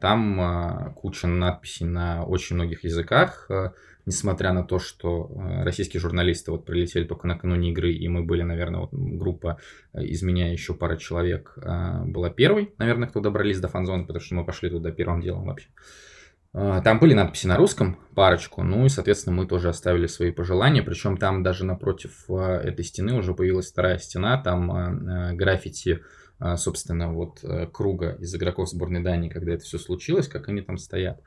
[0.00, 3.70] там э, куча надписей на очень многих языках, э,
[4.06, 5.30] несмотря на то, что
[5.62, 9.58] российские журналисты вот прилетели только накануне игры, и мы были, наверное, вот группа
[9.94, 14.44] из меня еще пара человек была первой, наверное, кто добрались до фан-зоны, потому что мы
[14.44, 15.68] пошли туда первым делом вообще.
[16.52, 21.16] Там были надписи на русском, парочку, ну и, соответственно, мы тоже оставили свои пожелания, причем
[21.16, 26.00] там даже напротив этой стены уже появилась вторая стена, там граффити,
[26.56, 30.76] собственно, вот э, круга из игроков сборной Дании, когда это все случилось, как они там
[30.76, 31.20] стоят.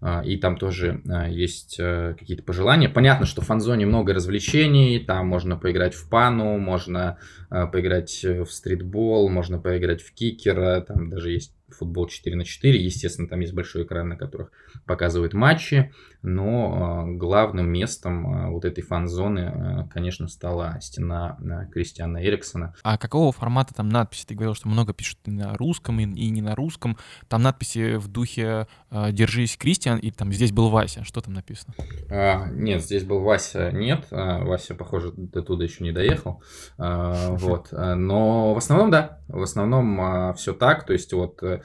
[0.00, 2.88] А, И там тоже э, есть э, какие-то пожелания.
[2.88, 8.50] Понятно, что в фан-зоне много развлечений, там можно поиграть в пану, можно поиграть э, в
[8.50, 12.82] стритбол, можно поиграть в кикера, там даже есть футбол 4 на 4.
[12.82, 14.50] Естественно, там есть большой экран, на которых
[14.86, 21.38] показывают матчи, но э, главным местом э, вот этой фан-зоны, э, конечно, стала стена
[21.72, 22.74] Кристиана Эриксона.
[22.82, 24.26] А какого формата там надписи?
[24.26, 26.96] Ты говорил, что много пишут и на русском, и, и не на русском.
[27.28, 31.04] Там надписи в духе «Держись, Кристиан» и там «Здесь был Вася».
[31.04, 31.74] Что там написано?
[32.10, 34.06] А, нет, здесь был Вася, нет.
[34.10, 36.42] А, Вася, похоже, до туда еще не доехал.
[36.78, 37.68] А, вот.
[37.72, 39.20] А, Но в основном, да.
[39.28, 40.86] В основном а, все так.
[40.86, 41.62] То есть вот э, а,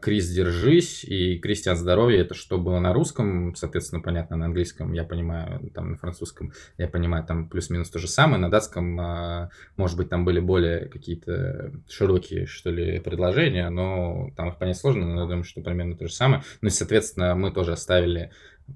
[0.00, 2.20] Крис, держись, и Кристиан, здоровье.
[2.20, 6.86] Это что было на русском, соответственно, понятно, на английском, я понимаю, там на французском, я
[6.86, 8.38] понимаю, там плюс-минус то же самое.
[8.40, 14.50] На датском, а, может быть, там были более какие-то широкие, что ли, предложения, но там
[14.50, 16.42] их понять сложно, но я думаю, что примерно то же самое.
[16.60, 18.30] Ну и, соответственно, мы тоже оставили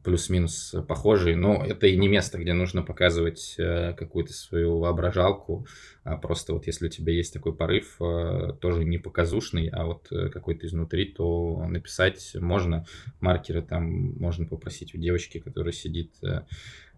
[0.05, 5.67] плюс-минус похожие, но это и не место, где нужно показывать э, какую-то свою воображалку,
[6.05, 10.09] а просто вот если у тебя есть такой порыв, э, тоже не показушный, а вот
[10.11, 12.87] э, какой-то изнутри, то написать можно,
[13.21, 16.13] маркеры там можно попросить у девочки, которая сидит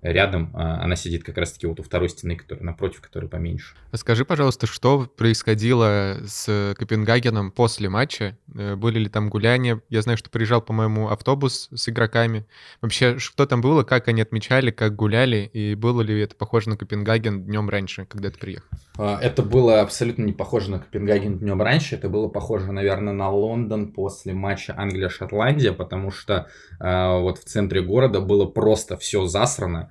[0.04, 3.74] рядом, а она сидит как раз-таки вот у второй стены, которая напротив, которая поменьше.
[3.94, 8.36] Скажи, пожалуйста, что происходило с Копенгагеном после матча?
[8.54, 9.80] Э, Были ли там гуляния?
[9.88, 12.46] Я знаю, что приезжал, по-моему, автобус с игроками.
[12.82, 16.76] Вообще, что там было, как они отмечали, как гуляли, и было ли это похоже на
[16.76, 18.68] Копенгаген днем раньше, когда ты приехал?
[18.98, 21.94] А, Это было абсолютно не похоже на Копенгаген днем раньше.
[21.96, 27.80] Это было похоже, наверное, на Лондон после матча Англия-Шотландия, потому что а, вот в центре
[27.82, 29.90] города было просто все засрано,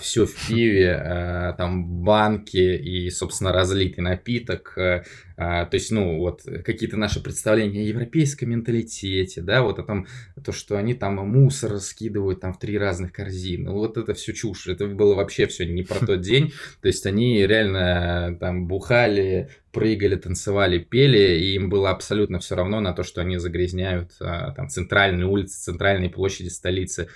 [0.00, 4.76] все в пиве, а, там банки и, собственно, разлитый напиток.
[4.76, 10.06] а, То есть, ну, вот какие-то наши представления о европейском менталитете, да, вот о том,
[10.44, 13.70] то, что они там мусор раскидывают там в три разных корзины.
[13.70, 14.66] Вот это все чушь.
[14.66, 16.52] Это было вообще все не про тот день.
[16.80, 22.80] То есть они реально там бухали, прыгали, танцевали, пели, и им было абсолютно все равно
[22.80, 27.08] на то, что они загрязняют там центральные улицы, центральные площади столицы,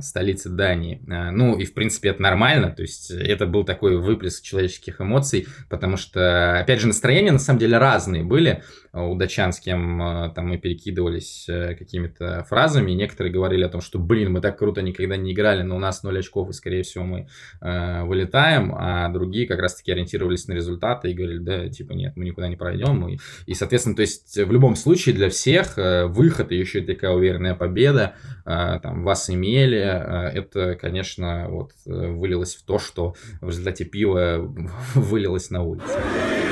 [0.00, 1.02] столицы Дании.
[1.10, 5.46] А, Ну, и в принципе это нормально, то есть это был такой выплеск человеческих эмоций,
[5.70, 10.28] потому что, опять же, настроения на самом деле разные были у датчан, с кем а,
[10.30, 14.82] там мы перекидывались э, какими-то фразами, некоторые говорили о том, что, блин, мы так круто
[14.82, 17.28] никогда не играли, но у нас 0 очков, и, скорее всего, мы
[17.60, 22.24] э, вылетаем, а другие как раз-таки ориентировались на результаты и говорили, да, типа, нет, мы
[22.24, 23.06] никуда не пройдем.
[23.08, 27.12] И, и соответственно, то есть в любом случае для всех э, выход и еще такая
[27.12, 33.14] уверенная победа, э, там, вас имели, э, это, конечно, вот э, вылилось в то, что
[33.40, 34.38] в результате пива
[34.94, 35.98] вылилось на улице.
[35.98, 36.48] Э,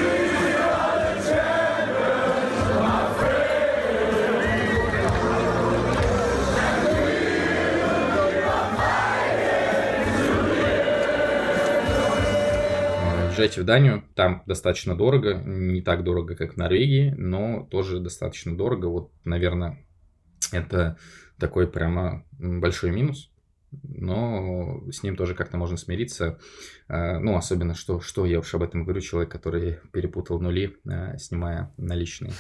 [13.36, 18.56] Езжайте в Данию, там достаточно дорого, не так дорого, как в Норвегии, но тоже достаточно
[18.56, 18.86] дорого.
[18.86, 19.84] Вот, наверное,
[20.52, 20.96] это
[21.38, 23.30] такой прямо большой минус,
[23.82, 26.38] но с ним тоже как-то можно смириться.
[26.88, 31.18] Э, Ну, особенно, что, что я уж об этом говорю, человек, который перепутал нули, э,
[31.18, 32.32] снимая наличные.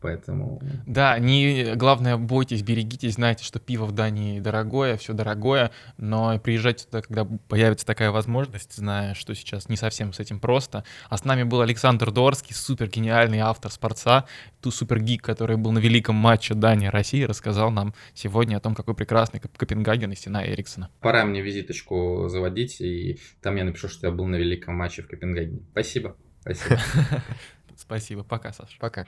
[0.00, 6.38] Поэтому Да, не, главное, бойтесь, берегитесь, знайте, что пиво в Дании дорогое, все дорогое, но
[6.38, 10.84] приезжать туда, когда появится такая возможность, зная, что сейчас не совсем с этим просто.
[11.08, 14.26] А с нами был Александр Дорский, супер гениальный автор спорца,
[14.60, 18.94] ту супер гик, который был на великом матче Дания-Россия, рассказал нам сегодня о том, какой
[18.94, 20.90] прекрасный Коп- Копенгаген и стена Эриксона.
[21.00, 25.08] пора мне визиточку заводить, и там я напишу, что я был на великом матче в
[25.08, 25.62] Копенгагене.
[25.72, 26.16] Спасибо.
[26.40, 26.78] Спасибо.
[27.76, 28.76] Спасибо, пока, Саша.
[28.78, 29.06] Пока.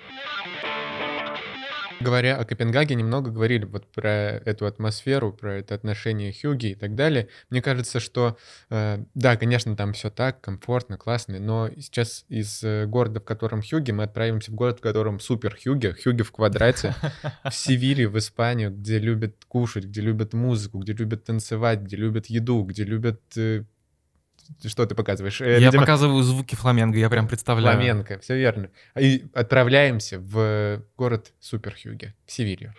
[2.01, 6.95] Говоря о Копенгагене, много говорили вот про эту атмосферу, про это отношение Хьюги и так
[6.95, 7.29] далее.
[7.49, 8.37] Мне кажется, что
[8.69, 13.62] э, да, конечно, там все так, комфортно, классно, но сейчас из э, города, в котором
[13.62, 16.95] Хьюги, мы отправимся в город, в котором супер Хьюги, Хьюги в квадрате,
[17.45, 22.27] в Севилью, в Испанию, где любят кушать, где любят музыку, где любят танцевать, где любят
[22.27, 23.23] еду, где любят...
[23.37, 23.65] э,
[24.67, 25.41] что ты показываешь?
[25.41, 27.77] Э, Я видимо, показываю звуки фламенго, я прям представляю.
[27.77, 28.71] Фламенко, все верно.
[28.99, 32.75] И отправляемся в город Суперхюге, в Севилью.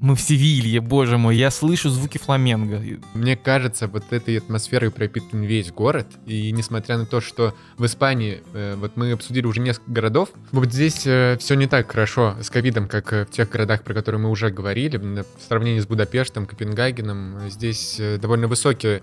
[0.00, 2.82] Мы в Севилье, боже мой, я слышу звуки фламенго.
[3.12, 6.06] Мне кажется, вот этой атмосферой пропитан весь город.
[6.24, 10.72] И несмотря на то, что в Испании, э, вот мы обсудили уже несколько городов, вот
[10.72, 14.30] здесь все не так хорошо с ковидом, как э, в тех городах, про которые мы
[14.30, 14.96] уже говорили.
[14.96, 19.02] В сравнении с Будапештом, Копенгагеном, э, здесь э, довольно высокие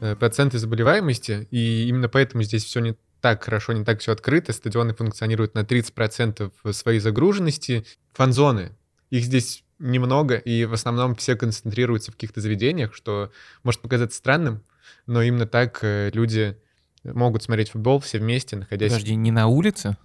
[0.00, 1.46] э, проценты заболеваемости.
[1.50, 4.54] И именно поэтому здесь все не так хорошо, не так все открыто.
[4.54, 7.84] Стадионы функционируют на 30% своей загруженности.
[8.14, 8.72] Фан-зоны.
[9.10, 13.30] Их здесь немного, и в основном все концентрируются в каких-то заведениях, что
[13.62, 14.62] может показаться странным,
[15.06, 16.56] но именно так э, люди
[17.04, 18.92] могут смотреть футбол все вместе, находясь...
[18.92, 19.96] Подожди, не на улице?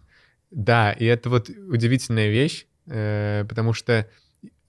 [0.52, 4.08] Да, и это вот удивительная вещь, э, потому что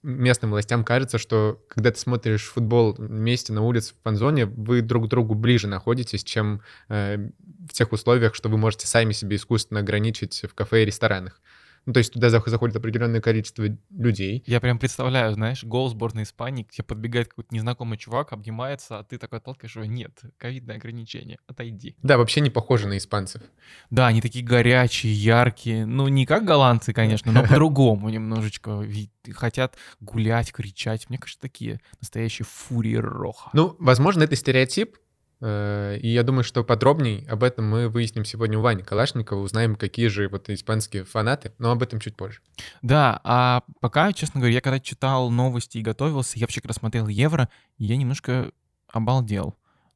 [0.01, 5.05] местным властям кажется, что когда ты смотришь футбол вместе на улице в фан-зоне, вы друг
[5.05, 7.29] к другу ближе находитесь, чем э,
[7.69, 11.41] в тех условиях, что вы можете сами себе искусственно ограничить в кафе и ресторанах.
[11.85, 14.43] Ну, то есть туда заходит определенное количество людей.
[14.47, 19.03] Я прям представляю, знаешь, гол сборной Испании, к тебе подбегает какой-то незнакомый чувак, обнимается, а
[19.03, 21.95] ты такой отталкиваешь его, нет, ковидное ограничение, отойди.
[22.01, 23.41] Да, вообще не похожи на испанцев.
[23.89, 29.75] Да, они такие горячие, яркие, ну, не как голландцы, конечно, но по-другому немножечко, ведь хотят
[29.99, 31.09] гулять, кричать.
[31.09, 33.49] Мне кажется, такие настоящие фурии роха.
[33.53, 34.97] Ну, возможно, это стереотип,
[35.41, 40.07] и я думаю, что подробней об этом мы выясним сегодня у Вани Калашникова, узнаем, какие
[40.07, 42.39] же вот испанские фанаты, но об этом чуть позже.
[42.81, 47.07] Да, а пока, честно говоря, я когда читал новости и готовился, я вообще когда смотрел
[47.07, 48.51] Евро, я немножко
[48.87, 49.55] обалдел.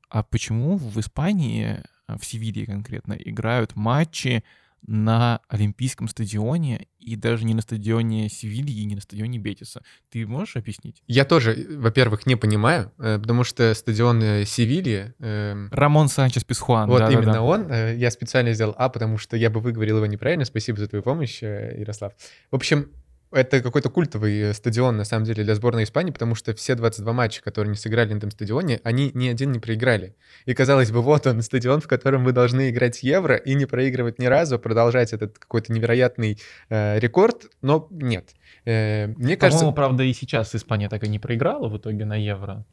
[0.10, 4.43] А почему в Испании, в Севилье конкретно, играют матчи
[4.86, 9.82] на Олимпийском стадионе и даже не на стадионе Севильи, не на стадионе Бетиса.
[10.10, 11.02] Ты можешь объяснить?
[11.08, 15.13] Я тоже, во-первых, не понимаю, э, потому что стадион э, Севильи...
[15.20, 16.89] Э, Рамон Санчес Писхуан.
[16.89, 17.42] Вот да, именно да, да.
[17.42, 17.72] он.
[17.72, 20.46] Я специально сделал А, потому что я бы выговорил его неправильно.
[20.46, 22.13] Спасибо за твою помощь, Ярослав.
[22.52, 22.89] В общем,
[23.32, 27.13] это какой-то культовый э, стадион, на самом деле, для сборной Испании, потому что все 22
[27.13, 30.15] матча, которые не сыграли на этом стадионе, они ни один не проиграли.
[30.46, 34.20] И, казалось бы, вот он, стадион, в котором вы должны играть Евро и не проигрывать
[34.20, 36.39] ни разу, продолжать этот какой-то невероятный
[36.70, 38.30] э, рекорд, но нет.
[38.65, 39.72] Э, мне кажется...
[39.72, 42.65] правда, и сейчас Испания так и не проиграла в итоге на Евро.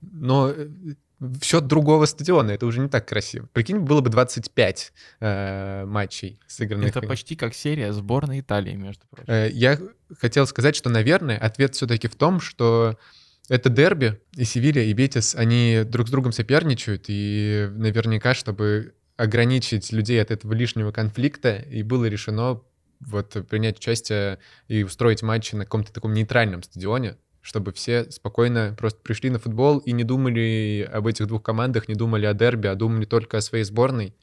[0.00, 0.68] Но э,
[1.20, 2.52] в счет другого стадиона.
[2.52, 3.48] Это уже не так красиво.
[3.52, 6.90] Прикинь, было бы 25 э, матчей сыгранных.
[6.96, 9.32] Это почти как серия сборной Италии, между прочим.
[9.32, 9.78] Э, я
[10.18, 12.98] хотел сказать, что, наверное, ответ все-таки в том, что
[13.48, 19.90] это дерби, и Севилья, и Бетис, они друг с другом соперничают, и наверняка, чтобы ограничить
[19.90, 22.60] людей от этого лишнего конфликта, и было решено
[23.00, 29.00] вот принять участие и устроить матчи на каком-то таком нейтральном стадионе, чтобы все спокойно просто
[29.02, 32.74] пришли на футбол и не думали об этих двух командах, не думали о дерби, а
[32.74, 34.14] думали только о своей сборной.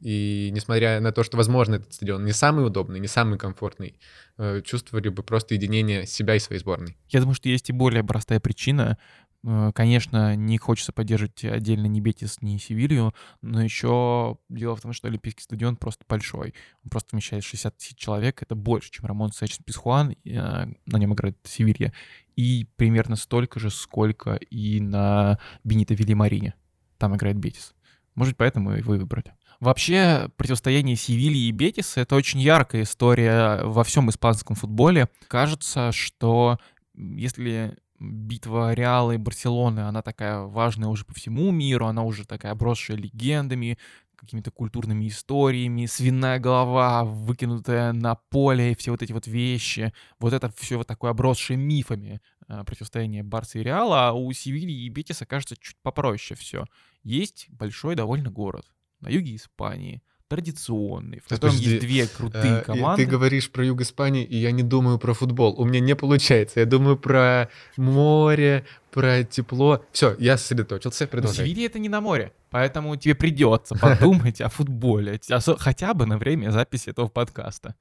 [0.00, 3.98] И несмотря на то, что, возможно, этот стадион не самый удобный, не самый комфортный,
[4.38, 6.96] э, чувствовали бы просто единение себя и своей сборной.
[7.10, 8.96] Я думаю, что есть и более простая причина,
[9.42, 15.08] конечно, не хочется поддерживать отдельно ни Бетис, ни Севилью, но еще дело в том, что
[15.08, 16.54] Олимпийский стадион просто большой.
[16.84, 18.42] Он просто вмещает 60 тысяч человек.
[18.42, 20.14] Это больше, чем Рамон Сэчес Писхуан.
[20.24, 21.92] Э, на нем играет Севилья.
[22.36, 26.54] И примерно столько же, сколько и на Бенито Вильямарине.
[26.98, 27.74] Там играет Бетис.
[28.14, 29.34] Может, поэтому и вы выбрали.
[29.60, 35.08] Вообще, противостояние Севильи и Бетиса— это очень яркая история во всем испанском футболе.
[35.28, 36.58] Кажется, что
[36.94, 42.52] если битва Реала и Барселоны, она такая важная уже по всему миру, она уже такая
[42.52, 43.78] обросшая легендами,
[44.16, 49.94] какими-то культурными историями, свиная голова, выкинутая на поле, все вот эти вот вещи.
[50.18, 54.84] Вот это все вот такое обросшее мифами э, противостояние Барса и Реала, а у Севильи
[54.84, 56.66] и Бетиса кажется чуть попроще все.
[57.02, 58.66] Есть большой довольно город
[59.00, 63.04] на юге Испании, традиционный, в котором Подожди, есть две крутые команды.
[63.04, 65.60] Ты говоришь про юг Испании, и я не думаю про футбол.
[65.60, 66.60] У меня не получается.
[66.60, 69.84] Я думаю про море, про тепло.
[69.90, 71.08] Все, я сосредоточился.
[71.08, 71.44] Продолжай.
[71.44, 75.20] Севилья это не на море, поэтому тебе придется подумать о футболе,
[75.58, 77.74] хотя бы на время записи этого подкаста.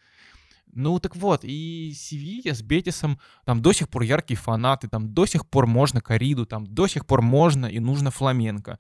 [0.74, 5.28] Ну так вот, и Севилья с Бетисом, там до сих пор яркие фанаты, там до
[5.28, 8.80] сих пор можно кориду, там до сих пор можно и нужно фламенко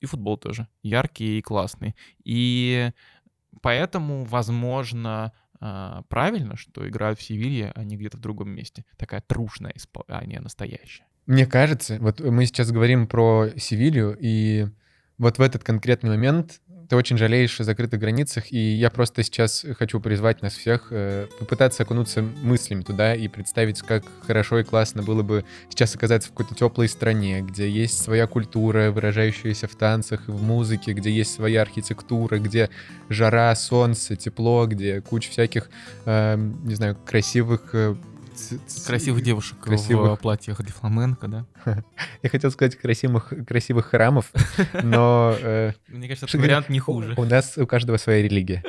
[0.00, 1.94] и футбол тоже яркий и классный.
[2.24, 2.90] И
[3.62, 8.84] поэтому, возможно, а, правильно, что играют в Севилье, а не где-то в другом месте.
[8.96, 11.04] Такая трушная Испания настоящая.
[11.26, 14.66] Мне кажется, вот мы сейчас говорим про Севилью, и
[15.18, 16.60] вот в этот конкретный момент
[16.90, 21.28] ты очень жалеешь о закрытых границах, и я просто сейчас хочу призвать нас всех э,
[21.38, 26.32] попытаться окунуться мыслями туда и представить, как хорошо и классно было бы сейчас оказаться в
[26.32, 31.32] какой-то теплой стране, где есть своя культура, выражающаяся в танцах и в музыке, где есть
[31.32, 32.70] своя архитектура, где
[33.08, 35.70] жара, солнце, тепло, где куча всяких,
[36.06, 37.94] э, не знаю, красивых э,
[38.86, 40.18] Красивых девушек красивых...
[40.18, 41.46] в платьях для фламенко, да?
[42.22, 44.32] Я хотел сказать красивых, красивых храмов,
[44.82, 45.36] но...
[45.40, 47.14] Э, Мне кажется, этот вариант не хуже.
[47.16, 48.62] У нас у каждого своя религия.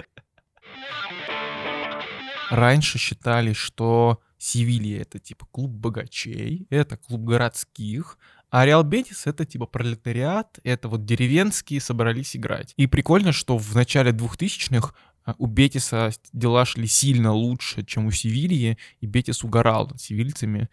[2.50, 8.18] Раньше считали, что Севилья— это типа клуб богачей, это клуб городских,
[8.50, 12.74] а Реал Бетис— это типа пролетариат, это вот деревенские собрались играть.
[12.76, 18.12] И прикольно, что в начале 2000-х а, у Бетиса дела шли сильно лучше, чем у
[18.12, 20.70] Севильи, и Бетис угорал над севильцами,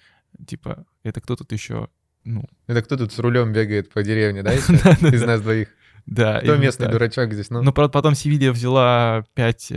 [0.46, 1.88] Типа, это кто тут еще,
[2.24, 5.68] ну, Это кто тут с рулем бегает по деревне, да, из нас двоих?
[6.07, 6.40] да.
[6.40, 6.92] Кто местный так.
[6.92, 7.51] дурачок здесь?
[7.51, 9.72] Ну, Ну, правда, потом Севилья взяла 5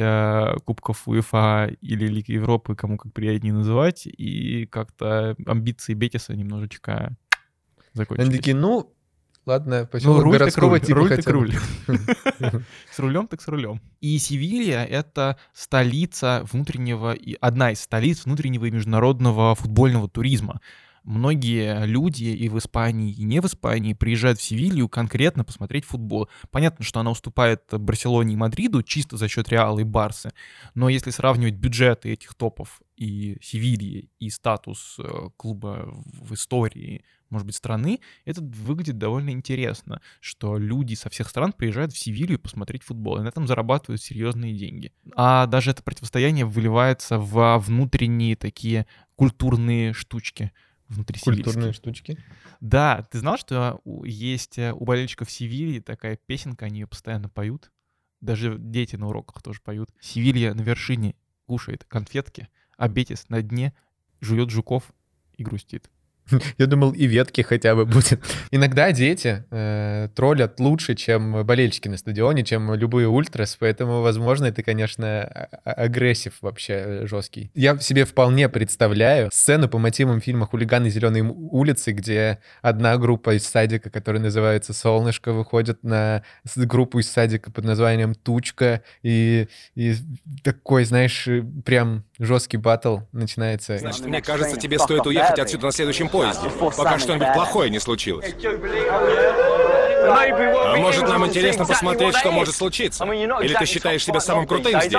[0.63, 7.17] кубков УЕФА или Лиги Европы, кому как приятнее называть, и как-то амбиции Бетиса немножечко они
[7.93, 8.38] закончились.
[8.38, 8.93] такие, ну,
[9.45, 11.37] ладно, Ну, поселок руль так городского руль, типа руль так хотя бы.
[11.39, 11.53] руль.
[12.91, 13.81] С рулем так с рулем.
[13.99, 20.61] И Севилья— это столица внутреннего, одна из столиц внутреннего и международного футбольного туризма.
[21.03, 26.29] Многие люди и в Испании, и не в Испании приезжают в Севилью конкретно посмотреть футбол.
[26.51, 30.31] Понятно, что она уступает Барселоне и Мадриду чисто за счет Реала и Барсы,
[30.75, 37.47] но если сравнивать бюджеты этих топов и Севильи, и статус э, клуба в истории, может
[37.47, 42.83] быть, страны, это выглядит довольно интересно, что люди со всех стран приезжают в Севилью посмотреть
[42.83, 44.91] футбол, и на этом зарабатывают серьезные деньги.
[45.15, 48.85] А даже это противостояние выливается во внутренние такие
[49.15, 50.51] культурные штучки
[50.91, 52.17] внутри Культурные штучки.
[52.59, 57.71] Да, ты знал, что есть э, у болельщиков Севильи такая песенка, они ее постоянно поют?
[58.19, 59.89] Даже дети на уроках тоже поют.
[59.99, 61.15] Севилья на вершине
[61.45, 63.73] кушает конфетки, а Бетис на дне
[64.19, 64.93] жует жуков
[65.37, 65.89] и грустит.
[66.57, 68.19] Я думал, и ветки хотя бы будет.
[68.51, 74.63] Иногда дети э, троллят лучше, чем болельщики на стадионе, чем любые ультрас, поэтому, возможно, это,
[74.63, 77.51] конечно, а- а- агрессив вообще жесткий.
[77.53, 83.45] Я себе вполне представляю сцену по мотивам фильма «Хулиганы зеленой улицы», где одна группа из
[83.45, 86.24] садика, которая называется «Солнышко», выходит на
[86.55, 89.95] группу из садика под названием «Тучка», и, и
[90.43, 93.78] такой, знаешь, э, прям жесткий батл начинается.
[93.78, 98.34] Значит, мне кажется, тебе стоит уехать отсюда на следующем поезде, пока что-нибудь плохое не случилось.
[100.03, 103.05] А может, нам интересно посмотреть, что может случиться?
[103.05, 104.93] Или ты считаешь себя самым крутым здесь?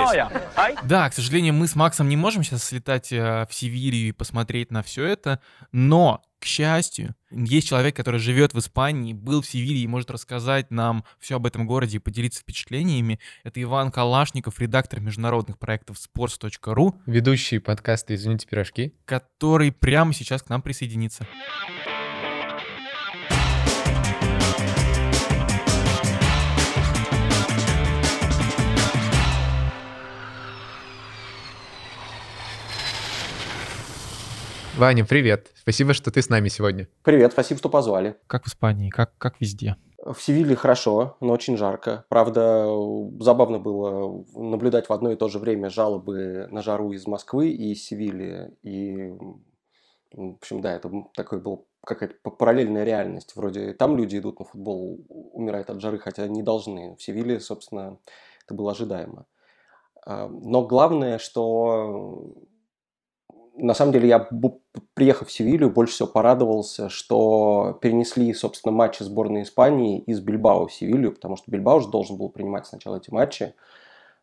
[0.83, 4.71] Да, к сожалению, мы с Максом не можем сейчас слетать э, в Севилью и посмотреть
[4.71, 5.39] на все это,
[5.71, 10.71] но, к счастью, есть человек, который живет в Испании, был в Севилье и может рассказать
[10.71, 13.19] нам все об этом городе и поделиться впечатлениями.
[13.43, 18.93] Это Иван Калашников, редактор международных проектов sports.ru, Ведущий подкаста «Извините, пирожки».
[19.05, 21.25] который прямо сейчас к нам присоединится.
[34.75, 35.51] Ваня, привет.
[35.53, 36.87] Спасибо, что ты с нами сегодня.
[37.03, 38.15] Привет, спасибо, что позвали.
[38.25, 39.75] Как в Испании, как, как везде.
[40.03, 42.05] В Севилье хорошо, но очень жарко.
[42.09, 42.67] Правда,
[43.19, 47.73] забавно было наблюдать в одно и то же время жалобы на жару из Москвы и
[47.73, 48.49] из Севильи.
[48.63, 49.13] И,
[50.11, 53.35] в общем, да, это такой был какая-то параллельная реальность.
[53.35, 56.95] Вроде там люди идут на футбол, умирают от жары, хотя не должны.
[56.95, 57.99] В Севилье, собственно,
[58.43, 59.27] это было ожидаемо.
[60.03, 62.33] А, Но главное, что
[63.55, 64.29] на самом деле я,
[64.93, 70.73] приехав в Севилью, больше всего порадовался, что перенесли, собственно, матчи сборной Испании из Бильбао в
[70.73, 73.53] Севилью, потому что Бильбао уже должен был принимать сначала эти матчи,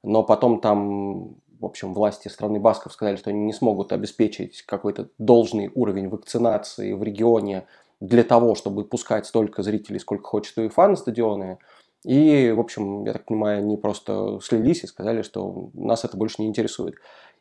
[0.02, 5.08] но потом там, в общем, власти страны Басков сказали, что они не смогут обеспечить какой-то
[5.18, 7.66] должный уровень вакцинации в регионе
[8.00, 11.58] для того, чтобы пускать столько зрителей, сколько хочет УЕФА на стадионы.
[12.02, 16.36] И, в общем, я так понимаю, они просто слились и сказали, что нас это больше
[16.38, 16.94] не интересует.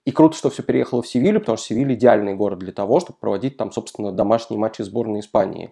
[0.05, 3.19] И круто, что все переехало в Севилью, потому что Севилья идеальный город для того, чтобы
[3.19, 5.71] проводить там, собственно, домашние матчи сборной Испании.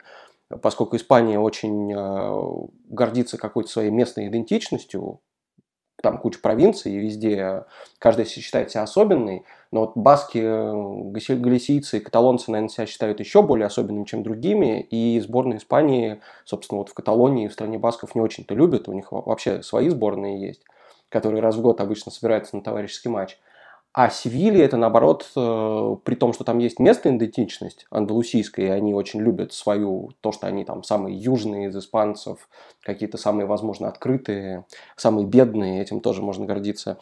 [0.62, 5.20] Поскольку Испания очень э, гордится какой-то своей местной идентичностью,
[6.02, 7.66] там куча провинций, и везде
[8.00, 13.42] каждая считает себя особенной, но вот баски, э, галисийцы и каталонцы, наверное, себя считают еще
[13.42, 18.22] более особенными, чем другими, и сборная Испании, собственно, вот в Каталонии, в стране басков не
[18.22, 20.62] очень-то любят, у них во- вообще свои сборные есть,
[21.10, 23.40] которые раз в год обычно собираются на товарищеский матч.
[23.94, 28.94] А Севилья это наоборот, э, при том, что там есть местная идентичность андалусийская, и они
[28.94, 32.48] очень любят свою, то, что они там самые южные из испанцев,
[32.84, 34.66] какие-то самые, возможно, открытые,
[34.96, 37.00] самые бедные, этим тоже можно гордиться.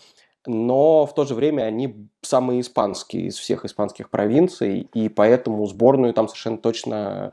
[0.47, 6.13] Но в то же время они самые испанские из всех испанских провинций, и поэтому сборную
[6.13, 7.31] там совершенно точно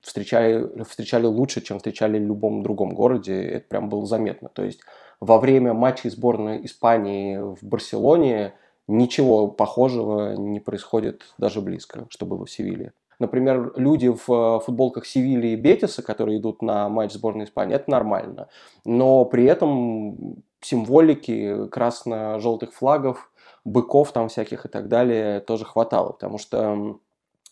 [0.00, 3.34] встречали, встречали лучше, чем встречали в любом другом городе.
[3.34, 4.48] Это прям было заметно.
[4.48, 4.80] То есть
[5.20, 8.54] во время матчей сборной Испании в Барселоне
[8.88, 12.92] ничего похожего не происходит даже близко, что было в Севилье.
[13.18, 17.90] Например, люди в э, футболках Севильи и Бетиса, которые идут на матч сборной Испании, это
[17.90, 18.48] нормально.
[18.84, 23.30] Но при этом символики красно-желтых флагов,
[23.64, 26.12] быков там всяких и так далее тоже хватало.
[26.12, 26.98] Потому что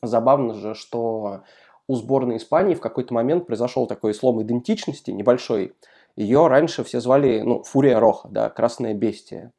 [0.02, 1.42] забавно же, что
[1.88, 5.74] у сборной Испании в какой-то момент произошел такой слом идентичности небольшой.
[6.16, 9.52] Ее раньше все звали, ну, Фурия Роха, да, Красное Бестие.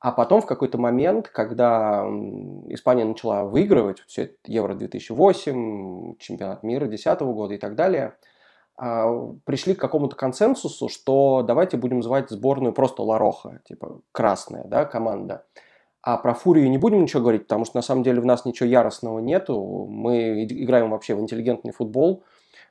[0.00, 2.06] А потом в какой-то момент, когда
[2.68, 8.16] Испания начала выигрывать все это Евро 2008, чемпионат мира 2010 года и так далее,
[8.78, 9.12] а,
[9.44, 15.44] пришли к какому-то консенсусу, что давайте будем звать сборную просто Лароха, типа красная да, команда.
[16.02, 18.70] А про Фурию не будем ничего говорить, потому что на самом деле в нас ничего
[18.70, 19.86] яростного нету.
[19.86, 22.24] Мы играем вообще в интеллигентный футбол,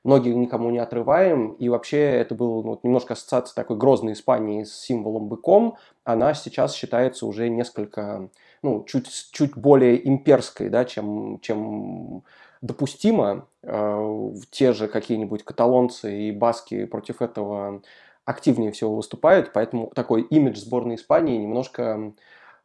[0.03, 1.51] ноги никому не отрываем.
[1.53, 5.75] И вообще это было ну, немножко ассоциация такой грозной Испании с символом быком.
[6.09, 8.29] Она сейчас считается уже несколько,
[8.63, 12.23] ну, чуть, чуть более имперской, да, чем, чем
[12.61, 13.45] допустимо.
[13.61, 17.83] Э, те же какие-нибудь каталонцы и баски против этого
[18.25, 22.13] активнее всего выступают, поэтому такой имидж сборной Испании немножко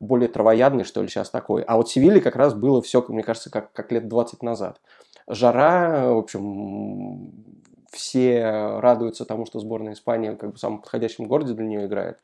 [0.01, 1.65] более травоядный, что ли, сейчас такой.
[1.65, 4.81] А вот Севилье как раз было все, мне кажется, как, как лет 20 назад.
[5.27, 7.31] Жара, в общем,
[7.93, 12.19] все радуются тому, что сборная Испании как бы в самом подходящем городе для нее играет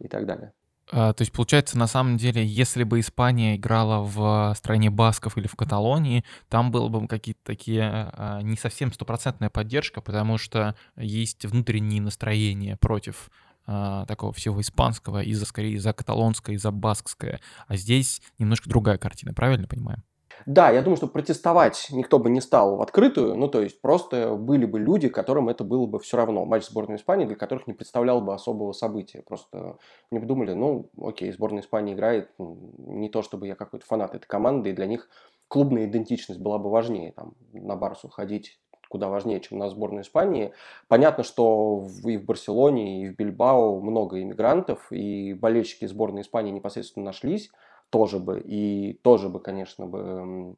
[0.00, 0.52] и так далее.
[0.90, 5.46] А, то есть, получается, на самом деле, если бы Испания играла в стране Басков или
[5.46, 11.44] в Каталонии, там было бы какие-то такие а, не совсем стопроцентная поддержка, потому что есть
[11.46, 13.30] внутренние настроения против
[13.66, 17.40] а, такого всего испанского, из-за скорее за каталонское, из-за баскское.
[17.66, 20.02] А здесь немножко другая картина, правильно понимаю?
[20.46, 24.34] Да, я думаю, что протестовать никто бы не стал в открытую, ну то есть просто
[24.34, 26.44] были бы люди, которым это было бы все равно.
[26.44, 29.22] Матч сборной Испании, для которых не представлял бы особого события.
[29.22, 29.78] Просто
[30.10, 34.70] не подумали, ну окей, сборная Испании играет, не то чтобы я какой-то фанат этой команды,
[34.70, 35.08] и для них
[35.48, 38.58] клубная идентичность была бы важнее, там, на Барсу ходить
[38.88, 40.52] куда важнее, чем на сборную Испании.
[40.86, 47.06] Понятно, что и в Барселоне, и в Бильбао много иммигрантов, и болельщики сборной Испании непосредственно
[47.06, 47.50] нашлись
[47.94, 50.56] тоже бы, и тоже бы, конечно, бы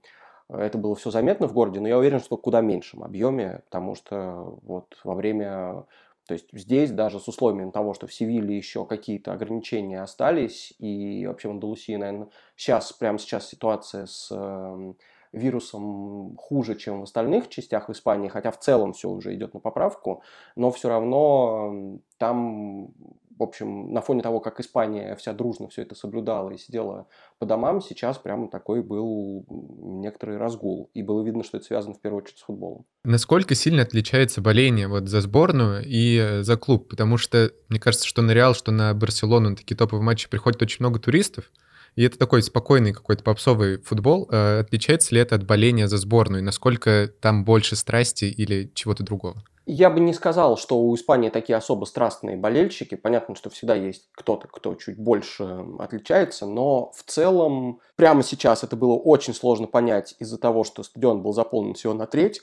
[0.48, 4.58] это было все заметно в городе, но я уверен, что куда меньшем объеме, потому что
[4.62, 5.84] вот во время,
[6.26, 11.26] то есть здесь даже с условием того, что в Севиле еще какие-то ограничения остались, и
[11.26, 14.96] вообще в Андалусии, наверное, сейчас, прямо сейчас ситуация с эм,
[15.32, 19.60] вирусом хуже, чем в остальных частях в Испании, хотя в целом все уже идет на
[19.60, 20.22] поправку,
[20.54, 22.94] но все равно там
[23.38, 27.06] в общем, на фоне того, как Испания вся дружно все это соблюдала и сидела
[27.38, 30.90] по домам, сейчас прямо такой был некоторый разгул.
[30.94, 32.86] И было видно, что это связано в первую очередь с футболом.
[33.04, 36.88] Насколько сильно отличается боление вот за сборную и э, за клуб?
[36.88, 40.62] Потому что мне кажется, что на Реал, что на Барселону на такие топовые матчи приходит
[40.62, 41.52] очень много туристов,
[41.94, 44.28] и это такой спокойный какой-то попсовый футбол.
[44.30, 46.42] Э, отличается ли это от боления за сборную?
[46.42, 49.44] Насколько там больше страсти или чего-то другого?
[49.68, 52.94] Я бы не сказал, что у Испании такие особо страстные болельщики.
[52.94, 58.76] Понятно, что всегда есть кто-то, кто чуть больше отличается, но в целом прямо сейчас это
[58.76, 62.42] было очень сложно понять из-за того, что стадион был заполнен всего на треть.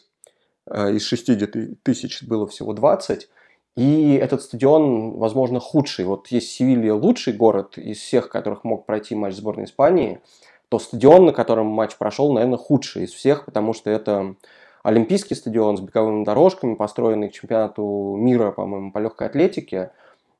[0.65, 3.29] Э, из 60 тысяч было всего 20.
[3.77, 6.03] И этот стадион, возможно, худший.
[6.03, 10.19] Вот есть Севилья лучший город из всех, которых мог пройти матч сборной Испании,
[10.67, 14.35] то стадион, на котором матч прошел, наверное, худший из всех, потому что это
[14.83, 19.91] Олимпийский стадион с беговыми дорожками, построенный к чемпионату мира, по-моему, по легкой атлетике.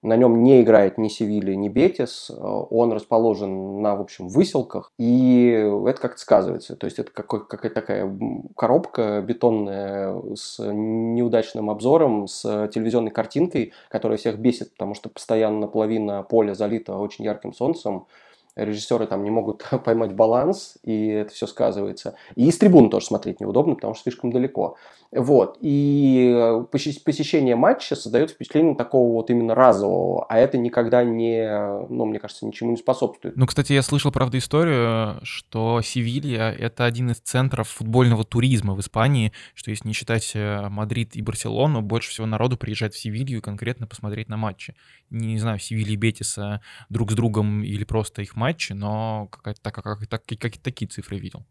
[0.01, 2.29] На нем не играет ни Севилья, ни Бетис.
[2.29, 4.91] Он расположен на, в общем, выселках.
[4.99, 5.47] И
[5.87, 6.75] это как-то сказывается.
[6.75, 8.13] То есть это какая-то такая
[8.57, 12.41] коробка бетонная с неудачным обзором, с
[12.73, 18.05] телевизионной картинкой, которая всех бесит, потому что постоянно половина поля залита очень ярким солнцем
[18.55, 22.15] режиссеры там не могут поймать баланс, и это все сказывается.
[22.35, 24.77] И из трибун тоже смотреть неудобно, потому что слишком далеко.
[25.15, 25.57] Вот.
[25.61, 31.47] И э, посещение матча создает впечатление такого вот именно разового, а это никогда не,
[31.89, 33.37] ну, мне кажется, ничему не способствует.
[33.37, 38.79] Ну, кстати, я слышал, правда, историю, что Севилья— это один из центров футбольного туризма в
[38.79, 43.41] Испании, что если не считать э, Мадрид и Барселону, больше всего народу приезжает в Севилью
[43.41, 44.75] конкретно посмотреть на матчи.
[45.11, 49.73] Не знаю, Севилья и Бетиса друг с другом или просто их матчи, но как, как,
[49.73, 51.43] как, как, такие цифры видел.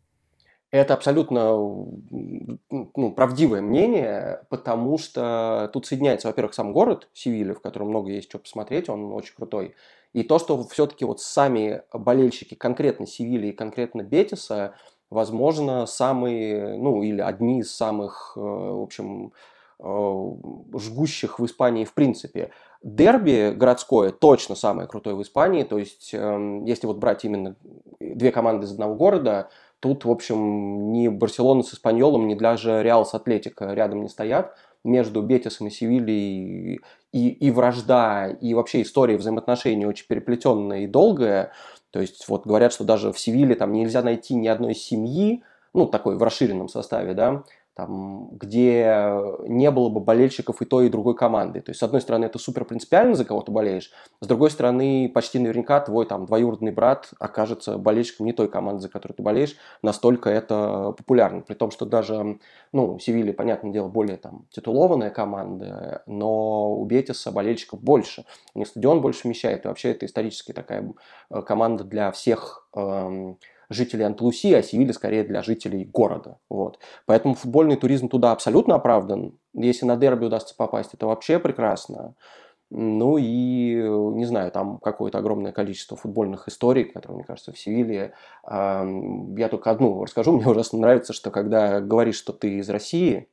[0.71, 7.89] Это абсолютно ну, правдивое мнение, потому что тут соединяется, во-первых, сам город Севилья, в котором
[7.89, 9.75] много есть что посмотреть, он очень крутой.
[10.15, 14.75] И то, что все-таки вот сами болельщики конкретно Севильи и конкретно Бетиса,
[15.11, 19.33] возможно, самые, ну или одни из самых, э, в общем,
[19.83, 22.51] жгущих в Испании в принципе.
[22.83, 27.57] Дерби городское точно самое крутое в Испании, то есть эм, если вот брать именно
[28.01, 29.49] две команды из одного города,
[29.83, 34.57] Тут, в общем, ни Барселона с Испаньолом, ни даже Реал с Атлетико рядом не стоят.
[34.85, 36.81] Между Бетисом и Севильей
[37.11, 41.51] и, и вражда, и вообще история взаимоотношений очень переплетенная и долгая.
[41.91, 45.43] То есть вот говорят, что даже в Севиле там нельзя найти ни одной семьи,
[45.75, 47.43] ну, такой в расширенном составе, да,
[47.75, 49.17] там, где
[49.47, 51.61] не было бы болельщиков и той, и другой команды.
[51.61, 55.11] То есть, с одной стороны, это супер принципиально, за кого ты болеешь, с другой стороны,
[55.13, 59.57] почти наверняка твой там двоюродный брат окажется болельщиком не той команды, за которую ты болеешь,
[59.83, 61.41] настолько это популярно.
[61.41, 62.39] При том, что даже,
[62.73, 68.25] ну, Севилья, понятное дело, более там титулованная команда, но у Бетиса болельщиков больше.
[68.55, 70.93] У них стадион больше вмещает, и вообще это исторически такая
[71.31, 73.39] э, команда для всех эм,
[73.73, 76.39] жителей Анталусии, а Севилья скорее для жителей города.
[76.49, 76.79] Вот.
[77.07, 79.39] Поэтому футбольный туризм туда абсолютно оправдан.
[79.55, 82.15] Если на дерби удастся попасть, это вообще прекрасно.
[82.75, 88.15] Ну и, не знаю, там какое-то огромное количество футбольных историй, которые, мне кажется, в Севилье.
[88.47, 90.33] Я только одну расскажу.
[90.33, 93.29] Мне ужасно нравится, что когда говоришь, что ты из России,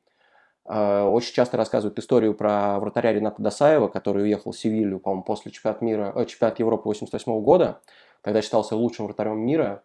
[0.72, 5.50] а, очень часто рассказывают историю про вратаря Рената Досаева, который уехал в Севилью, по-моему, после
[5.50, 7.80] чемпионата мира, э, чемпионата Европы 88 года,
[8.22, 9.82] когда считался лучшим вратарем мира.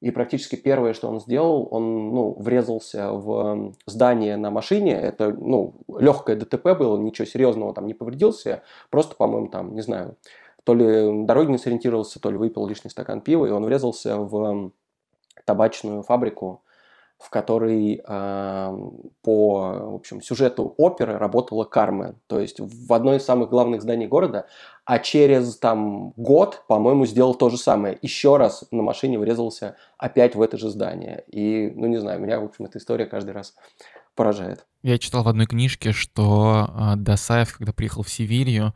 [0.00, 4.92] И практически первое, что он сделал, он ну, врезался в здание на машине.
[4.92, 8.62] Это ну, легкое ДТП было, ничего серьезного там не повредился.
[8.90, 10.16] Просто, по-моему, там, не знаю,
[10.64, 14.70] то ли дороги не сориентировался, то ли выпил лишний стакан пива, и он врезался в
[15.44, 16.62] табачную фабрику
[17.18, 18.76] в которой э,
[19.22, 24.06] по в общем, сюжету оперы работала Кармен, то есть в одной из самых главных зданий
[24.06, 24.46] города,
[24.86, 27.98] а через там год, по-моему, сделал то же самое.
[28.02, 31.24] Еще раз на машине врезался опять в это же здание.
[31.26, 33.54] И, ну не знаю, меня, в общем, эта история каждый раз
[34.14, 34.64] поражает.
[34.82, 38.74] Я читал в одной книжке, что э, Досаев, когда приехал в Севилью,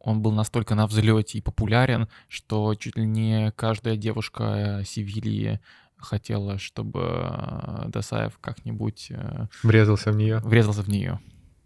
[0.00, 5.60] он был настолько на взлете и популярен, что чуть ли не каждая девушка э, Севильи
[5.96, 9.12] хотела, чтобы э, Досаев как-нибудь...
[9.12, 10.40] Э, врезался в нее.
[10.40, 11.20] Врезался в нее.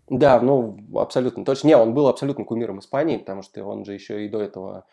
[0.08, 1.68] Да, ну, абсолютно точно.
[1.68, 4.84] Не, он был абсолютно кумиром Испании, потому что он же еще и до этого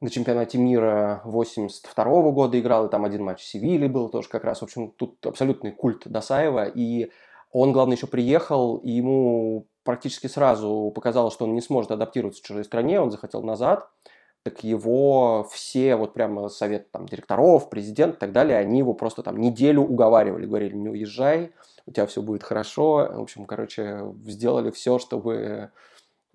[0.00, 4.28] на чемпионате мира 82 -го года играл, и там один матч в Севиле был тоже
[4.28, 4.60] как раз.
[4.60, 7.10] В общем, тут абсолютный культ Досаева, и
[7.52, 12.46] он, главное, еще приехал, и ему практически сразу показалось, что он не сможет адаптироваться в
[12.46, 13.88] чужой стране, он захотел назад–
[14.42, 19.22] так его все, вот прямо совет там, директоров, президент и так далее, они его просто
[19.22, 21.52] там неделю уговаривали, говорили, не уезжай,
[21.86, 23.08] у тебя все будет хорошо.
[23.12, 25.70] В общем, короче, сделали все, чтобы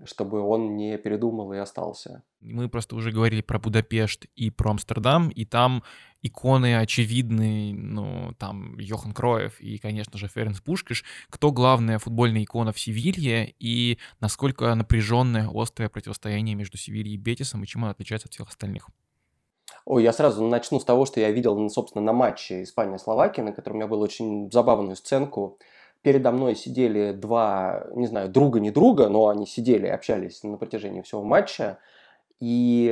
[0.04, 2.24] чтобы он не передумал и остался.
[2.42, 5.84] Мы просто уже говорили про Будапешт и про Амстердам, и там
[6.22, 11.06] иконы очевидные, ну, там Йохан Кроев и, конечно же, Ференс Пушкиш.
[11.30, 17.64] Кто главная футбольная икона в Севилье и насколько напряженное, острое противостояние между Севильей и Бетисом,
[17.64, 18.90] и чем он отличается от всех остальных?
[19.86, 23.80] Ой, я сразу начну с того, что я видел, собственно, на матче Испания-Словакия, на котором
[23.80, 25.58] я был очень забавную сценку
[26.06, 30.56] передо мной сидели два, не знаю, друга не друга, но они сидели и общались на
[30.56, 31.80] протяжении всего матча.
[32.40, 32.92] И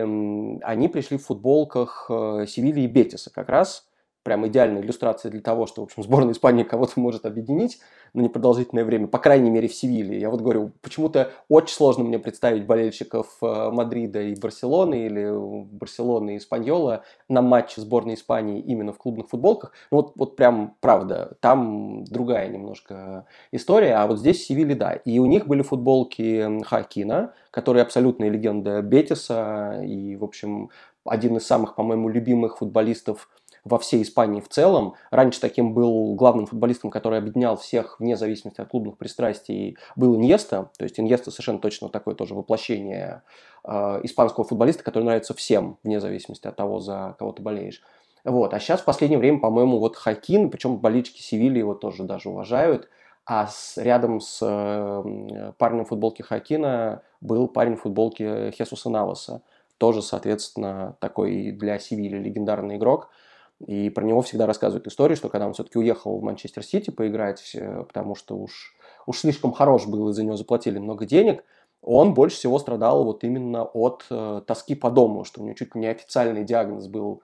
[0.63, 3.87] они пришли в футболках э, Севильи и Бетиса как раз
[4.23, 7.79] прям идеальная иллюстрация для того, что, в общем, сборная Испании кого-то может объединить
[8.13, 10.19] на непродолжительное время, по крайней мере, в Севилье.
[10.19, 15.31] Я вот говорю, почему-то очень сложно мне представить болельщиков э, Мадрида и Барселоны или
[15.65, 19.71] Барселоны и Испаньола на матче сборной Испании именно в клубных футболках.
[19.91, 24.93] Ну вот, вот прям правда, там другая немножко история, а вот здесь в Севилье, да.
[24.93, 30.69] И у них были футболки Хакина, который абсолютная легенда Бетиса и, в общем,
[31.05, 33.29] один из самых, по-моему, любимых футболистов
[33.65, 34.95] во всей Испании в целом.
[35.09, 40.69] Раньше таким был главным футболистом, который объединял всех вне зависимости от клубных пристрастий, был Иньеста.
[40.77, 43.23] То есть Иньеста совершенно точно такое тоже воплощение
[43.63, 47.81] э, испанского футболиста, который нравится всем, вне зависимости от того, за кого ты болеешь.
[48.25, 48.53] Вот.
[48.53, 52.89] А сейчас в последнее время, по-моему, вот Хакин, причем болельщики Севильи его тоже даже уважают,
[53.25, 59.41] а с, рядом с э, парнем футболке Хакина был парень в футболке Хесуса Наваса.
[59.77, 63.09] Тоже, соответственно, такой для Севильи легендарный игрок–
[63.65, 67.55] и про него всегда рассказывают историю, что когда он все-таки уехал в Манчестер Сити поиграть,
[67.87, 71.43] потому что уж, уж слишком хорош был, и за него заплатили много денег,
[71.81, 75.75] он больше всего страдал вот именно от э, тоски по дому, что у него чуть
[75.75, 77.21] ли не официальный диагноз был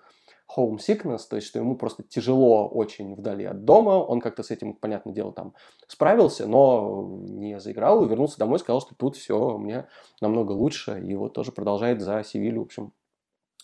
[0.56, 4.52] home sickness, то есть что ему просто тяжело очень вдали от дома, он как-то с
[4.52, 5.54] этим, понятное дело, там
[5.88, 9.88] справился, но не заиграл, и вернулся домой, сказал, что тут все мне
[10.22, 12.94] намного лучше, и вот тоже продолжает за Севилью, в общем,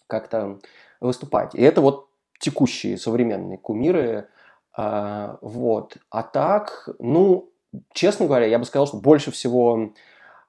[0.08, 0.60] как-то
[1.02, 1.56] выступать.
[1.56, 2.08] И это вот
[2.46, 4.28] текущие современные кумиры.
[4.78, 5.98] А, вот.
[6.12, 7.50] А так, ну,
[7.92, 9.94] честно говоря, я бы сказал, что больше всего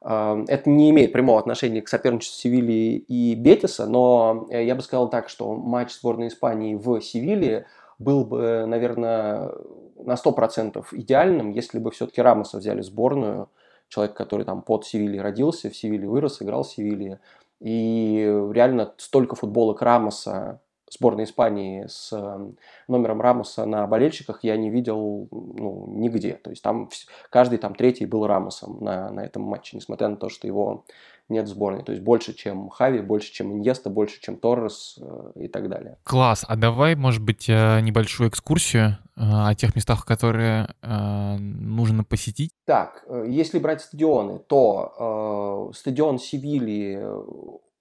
[0.03, 5.09] а, это не имеет прямого отношения к соперничеству Севильи и Бетиса, но я бы сказал
[5.09, 7.67] так, что матч сборной Испании в Севилье
[7.99, 9.53] был бы, наверное,
[9.97, 13.49] на 100% идеальным, если бы все-таки Рамоса взяли сборную,
[13.89, 17.21] человек, который там под Севильей родился, в Севилье вырос, играл в Севилье.
[17.59, 18.19] И
[18.53, 20.61] реально столько футболок Рамоса
[20.91, 22.51] сборной Испании с э,
[22.89, 26.35] номером Рамоса на болельщиках я не видел ну, нигде.
[26.35, 26.89] То есть там
[27.31, 30.85] каждый там третий был Рамосом на, на этом матче, несмотря на то, что его
[31.29, 31.83] нет в сборной.
[31.83, 35.99] То есть больше, чем Хави, больше, чем Иньеста, больше, чем Торрес э, и так далее.
[36.05, 36.45] Класс.
[36.47, 42.51] А давай, может быть, э, небольшую экскурсию о тех местах, которые нужно посетить?
[42.67, 47.03] Так, если брать стадионы, то э, стадион Севильи,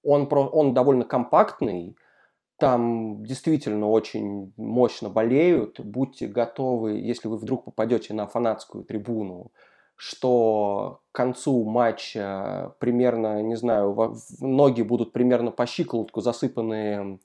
[0.01, 1.97] он, он довольно компактный,
[2.57, 5.79] там действительно очень мощно болеют.
[5.79, 9.51] Будьте готовы, если вы вдруг попадете на фанатскую трибуну,
[9.95, 17.19] что к концу матча примерно, не знаю, ноги будут примерно по щиколотку засыпаны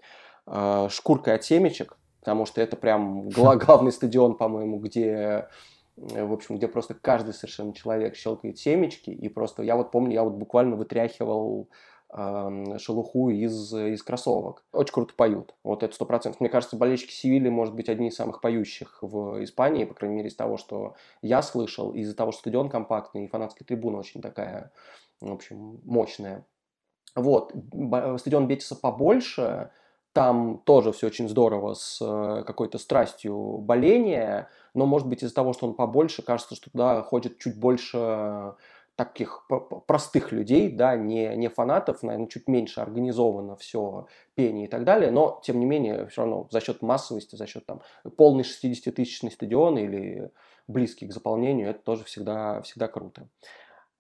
[0.47, 5.49] э, шкуркой от семечек, потому что это прям главный стадион, по-моему, где
[5.97, 10.15] э, в общем, где просто каждый совершенно человек щелкает семечки, и просто, я вот помню,
[10.15, 11.69] я вот буквально вытряхивал
[12.13, 14.65] шелуху из, из кроссовок.
[14.73, 15.55] Очень круто поют.
[15.63, 16.41] Вот это сто процентов.
[16.41, 20.29] Мне кажется, болельщики Севили, может быть, одни из самых поющих в Испании, по крайней мере,
[20.29, 24.73] из того, что я слышал, из-за того, что стадион компактный, и фанатская трибуна очень такая,
[25.21, 26.45] в общем, мощная.
[27.15, 27.55] Вот.
[28.19, 29.71] Стадион Бетиса побольше,
[30.13, 35.53] там тоже все очень здорово с э, какой-то страстью боления, но, может быть, из-за того,
[35.53, 38.55] что он побольше, кажется, что туда ходит чуть больше
[39.05, 39.47] таких
[39.87, 45.11] простых людей, да, не, не фанатов, наверное, чуть меньше организовано все пение и так далее,
[45.11, 47.81] но, тем не менее, все равно за счет массовости, за счет там
[48.19, 50.31] полный 60-тысячный стадион или
[50.69, 53.27] близкий к заполнению, это тоже всегда, всегда круто.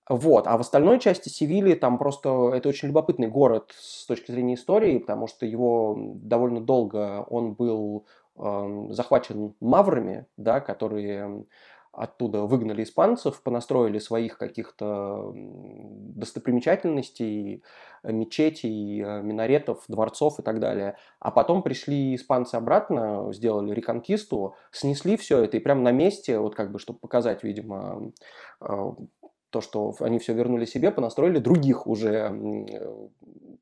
[0.07, 0.47] Вот.
[0.47, 4.99] А в остальной части Севильи там просто это очень любопытный город с точки зрения истории,
[4.99, 11.47] потому что его довольно долго он был э, захвачен маврами, да, которые
[12.01, 17.63] оттуда выгнали испанцев, понастроили своих каких-то достопримечательностей,
[18.03, 20.97] мечетей, э, минаретов, дворцов и так далее.
[21.19, 26.55] А потом пришли испанцы обратно, сделали реконкисту, снесли все это и прямо на месте, вот
[26.55, 28.13] как бы, чтобы показать, видимо,
[28.63, 28.93] э,
[29.51, 32.31] то, что они все вернули себе, понастроили других уже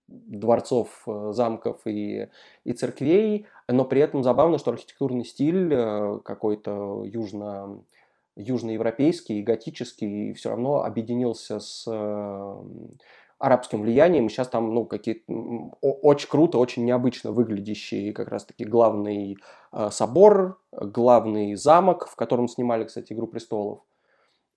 [0.07, 2.29] дворцов, э, замков и,
[2.63, 5.75] и церквей, но при этом забавно, что архитектурный стиль
[6.23, 7.83] какой-то южно
[8.39, 12.63] южноевропейский и готический все равно объединился с э,
[13.39, 14.27] арабским влиянием.
[14.27, 15.25] И сейчас там ну, какие
[15.81, 19.37] очень круто, очень необычно выглядящий как раз-таки главный
[19.73, 23.81] э, собор, главный замок, в котором снимали, кстати, «Игру престолов».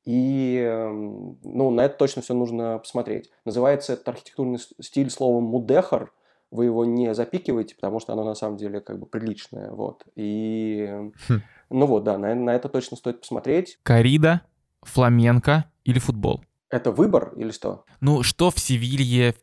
[0.04, 3.30] И эм, ну, на это точно все нужно посмотреть.
[3.46, 6.12] Называется этот архитектурный стиль словом «мудехар»,
[6.50, 9.72] вы его не запикиваете, потому что оно на самом деле как бы приличное.
[9.72, 10.04] Вот.
[10.16, 10.90] И
[11.28, 11.42] хм.
[11.72, 13.80] Ну вот, да, на, на это точно стоит посмотреть.
[13.84, 14.42] Корида,
[14.84, 16.44] фламенко или футбол?
[16.70, 17.86] Это выбор или что?
[18.00, 19.36] Ну, что в Севилье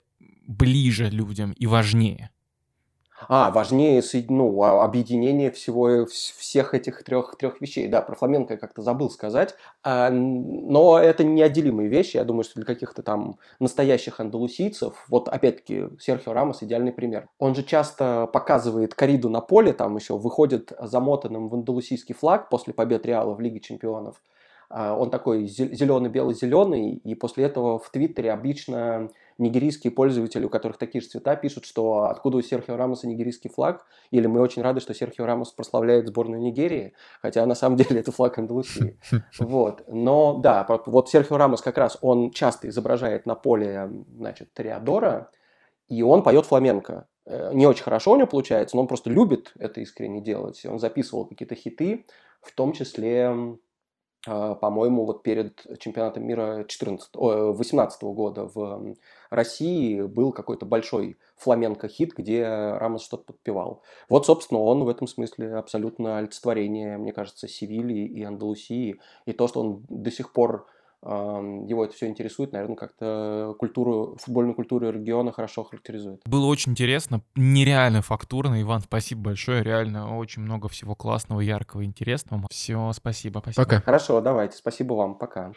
[0.46, 2.30] ближе людям и важнее?
[3.26, 7.88] А, важнее ну, а, объединение всего, всех этих трех, трех вещей.
[7.88, 9.54] Да, про фламенко я как-то забыл сказать.
[9.82, 12.16] А, но это неотделимые вещи.
[12.16, 17.28] Я думаю, что для каких-то там настоящих андалусийцев, вот опять-таки Серхио Рамос идеальный пример.
[17.38, 22.72] Он же часто показывает кориду на поле, там еще выходит замотанным в андалусийский флаг после
[22.72, 24.20] побед Реала в Лиге Чемпионов.
[24.70, 31.00] А, он такой зеленый-белый-зеленый, и после этого в Твиттере обычно нигерийские пользователи, у которых такие
[31.00, 34.92] же цвета, пишут, что откуда у Серхио Рамоса нигерийский флаг, или мы очень рады, что
[34.92, 36.92] Серхио Рамос прославляет сборную Нигерии,
[37.22, 38.98] хотя на самом деле это флаг Андалусии.
[39.38, 39.84] Вот.
[39.88, 45.30] Но да, вот Серхио Рамос как раз, он часто изображает на поле, значит, Триадора,
[45.88, 47.06] и он поет фламенко.
[47.24, 50.64] Э, не очень хорошо у него получается, но он просто любит это искренне делать.
[50.66, 52.04] Он записывал какие-то хиты,
[52.42, 53.56] в том числе
[54.28, 58.96] по-моему, вот перед чемпионатом мира 14, 18 года в
[59.30, 63.82] России был какой-то большой фламенко-хит, где Рамос что-то подпевал.
[64.08, 69.00] Вот, собственно, он в этом смысле абсолютно олицетворение, мне кажется, Севильи и Андалусии.
[69.26, 70.66] И то, что он до сих пор
[71.02, 76.22] его это все интересует, наверное, как-то культуру, футбольную культуру региона хорошо характеризует.
[76.26, 78.60] Было очень интересно, нереально фактурно.
[78.60, 82.46] Иван, спасибо большое, реально очень много всего классного, яркого, интересного.
[82.50, 83.64] Все, спасибо, спасибо.
[83.64, 83.80] Пока.
[83.80, 85.52] Хорошо, давайте, спасибо вам, пока.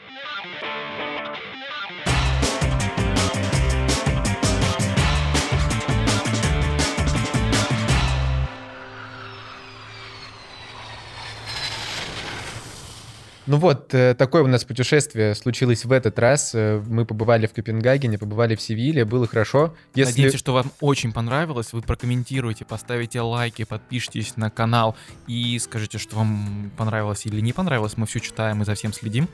[13.51, 16.51] Ну вот, э, такое у нас путешествие случилось в этот раз.
[16.55, 19.75] Э, мы побывали в Копенгагене, побывали в Севиле, было хорошо.
[19.93, 20.11] Если...
[20.11, 21.73] Надеемся, что вам очень понравилось.
[21.73, 24.95] Вы прокомментируете, поставите лайки, подпишитесь на канал
[25.27, 27.97] и скажите, что вам понравилось или не понравилось.
[27.97, 29.27] Мы все читаем и за всем следим.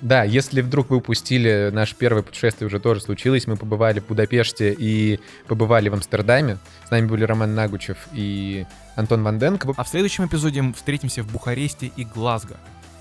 [0.00, 3.48] Да, если вдруг вы упустили, наше первое путешествие уже тоже случилось.
[3.48, 5.18] Мы побывали в Будапеште и
[5.48, 6.58] побывали в Амстердаме.
[6.86, 9.74] С нами были Роман Нагучев и Антон Ванденко.
[9.76, 12.56] А в следующем эпизоде мы встретимся в Бухаресте и Глазго.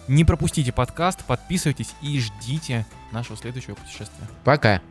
[0.07, 4.27] Не пропустите подкаст, подписывайтесь и ждите нашего следующего путешествия.
[4.43, 4.81] Пока.